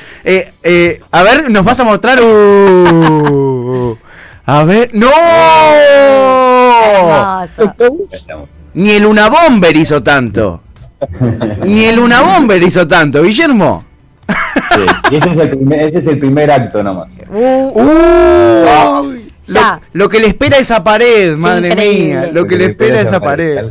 a 1.12 1.22
ver, 1.22 1.50
nos 1.50 1.64
vas 1.64 1.78
a 1.78 1.84
mostrar... 1.84 2.20
Uh, 2.20 3.96
a 4.48 4.64
ver, 4.64 4.90
¡no! 4.92 6.35
Ni 8.74 8.90
el 8.90 9.06
Una 9.06 9.28
Bomber 9.28 9.76
hizo 9.76 10.02
tanto. 10.02 10.62
Ni 11.64 11.84
el 11.84 11.98
Una 11.98 12.20
Bomber 12.20 12.62
hizo 12.62 12.86
tanto, 12.86 13.22
Guillermo. 13.22 13.84
Sí, 14.28 14.80
y 15.12 15.16
ese 15.16 15.30
es 15.98 16.06
el 16.06 16.18
primer, 16.18 16.50
acto 16.50 16.82
nomás. 16.82 17.12
Uh, 17.30 17.70
uh, 17.74 19.26
lo, 19.92 20.08
que 20.08 20.18
le 20.18 20.26
espera 20.26 20.58
esa 20.58 20.82
pared, 20.82 21.36
madre 21.36 21.76
mía. 21.76 22.30
Lo, 22.32 22.46
que, 22.46 22.56
le 22.56 22.66
espera 22.66 23.00
esa 23.00 23.20
pared. 23.20 23.64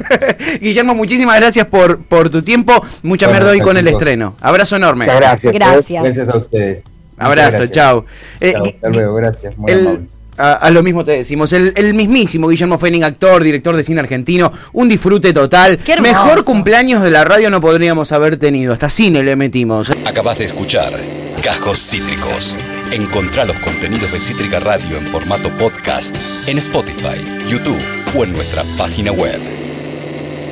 Guillermo, 0.60 0.94
muchísimas 0.94 1.38
gracias 1.40 1.66
por, 1.66 2.04
por 2.04 2.30
tu 2.30 2.42
tiempo. 2.42 2.74
Mucha 3.02 3.26
bueno, 3.26 3.46
hoy 3.46 3.60
con 3.60 3.76
el 3.76 3.88
estreno. 3.88 4.36
Abrazo 4.40 4.76
enorme. 4.76 5.04
Muchas 5.04 5.20
gracias. 5.20 5.54
Gracias. 5.54 6.04
Gracias 6.04 6.28
a 6.28 6.36
ustedes. 6.36 6.84
Abrazo, 7.18 7.66
chao. 7.66 8.04
Eh, 8.40 8.54
hasta 8.54 8.88
luego, 8.90 9.14
gracias. 9.14 9.56
Muy 9.56 10.06
a, 10.36 10.70
lo 10.70 10.82
mismo 10.82 11.04
te 11.04 11.12
decimos. 11.12 11.52
El, 11.52 11.94
mismísimo 11.94 12.48
Guillermo 12.48 12.78
Fenning, 12.78 13.04
actor, 13.04 13.42
director 13.42 13.76
de 13.76 13.82
cine 13.82 14.00
argentino. 14.00 14.52
Un 14.72 14.88
disfrute 14.88 15.32
total. 15.32 15.78
Mejor 16.00 16.44
cumpleaños 16.44 17.02
de 17.02 17.10
la 17.10 17.24
radio 17.24 17.50
no 17.50 17.60
podríamos 17.60 18.12
haber 18.12 18.38
tenido. 18.38 18.72
Hasta 18.72 18.88
cine 18.88 19.22
le 19.22 19.36
metimos. 19.36 19.90
Acabas 20.04 20.38
de 20.38 20.44
escuchar 20.44 20.92
Cajos 21.42 21.78
Cítricos. 21.78 22.56
Encontrá 22.90 23.44
los 23.44 23.58
contenidos 23.58 24.12
de 24.12 24.20
Cítrica 24.20 24.60
Radio 24.60 24.96
en 24.96 25.06
formato 25.08 25.50
podcast 25.56 26.16
en 26.46 26.58
Spotify, 26.58 27.18
YouTube 27.48 27.82
o 28.14 28.24
en 28.24 28.32
nuestra 28.32 28.64
página 28.76 29.12
web. 29.12 29.65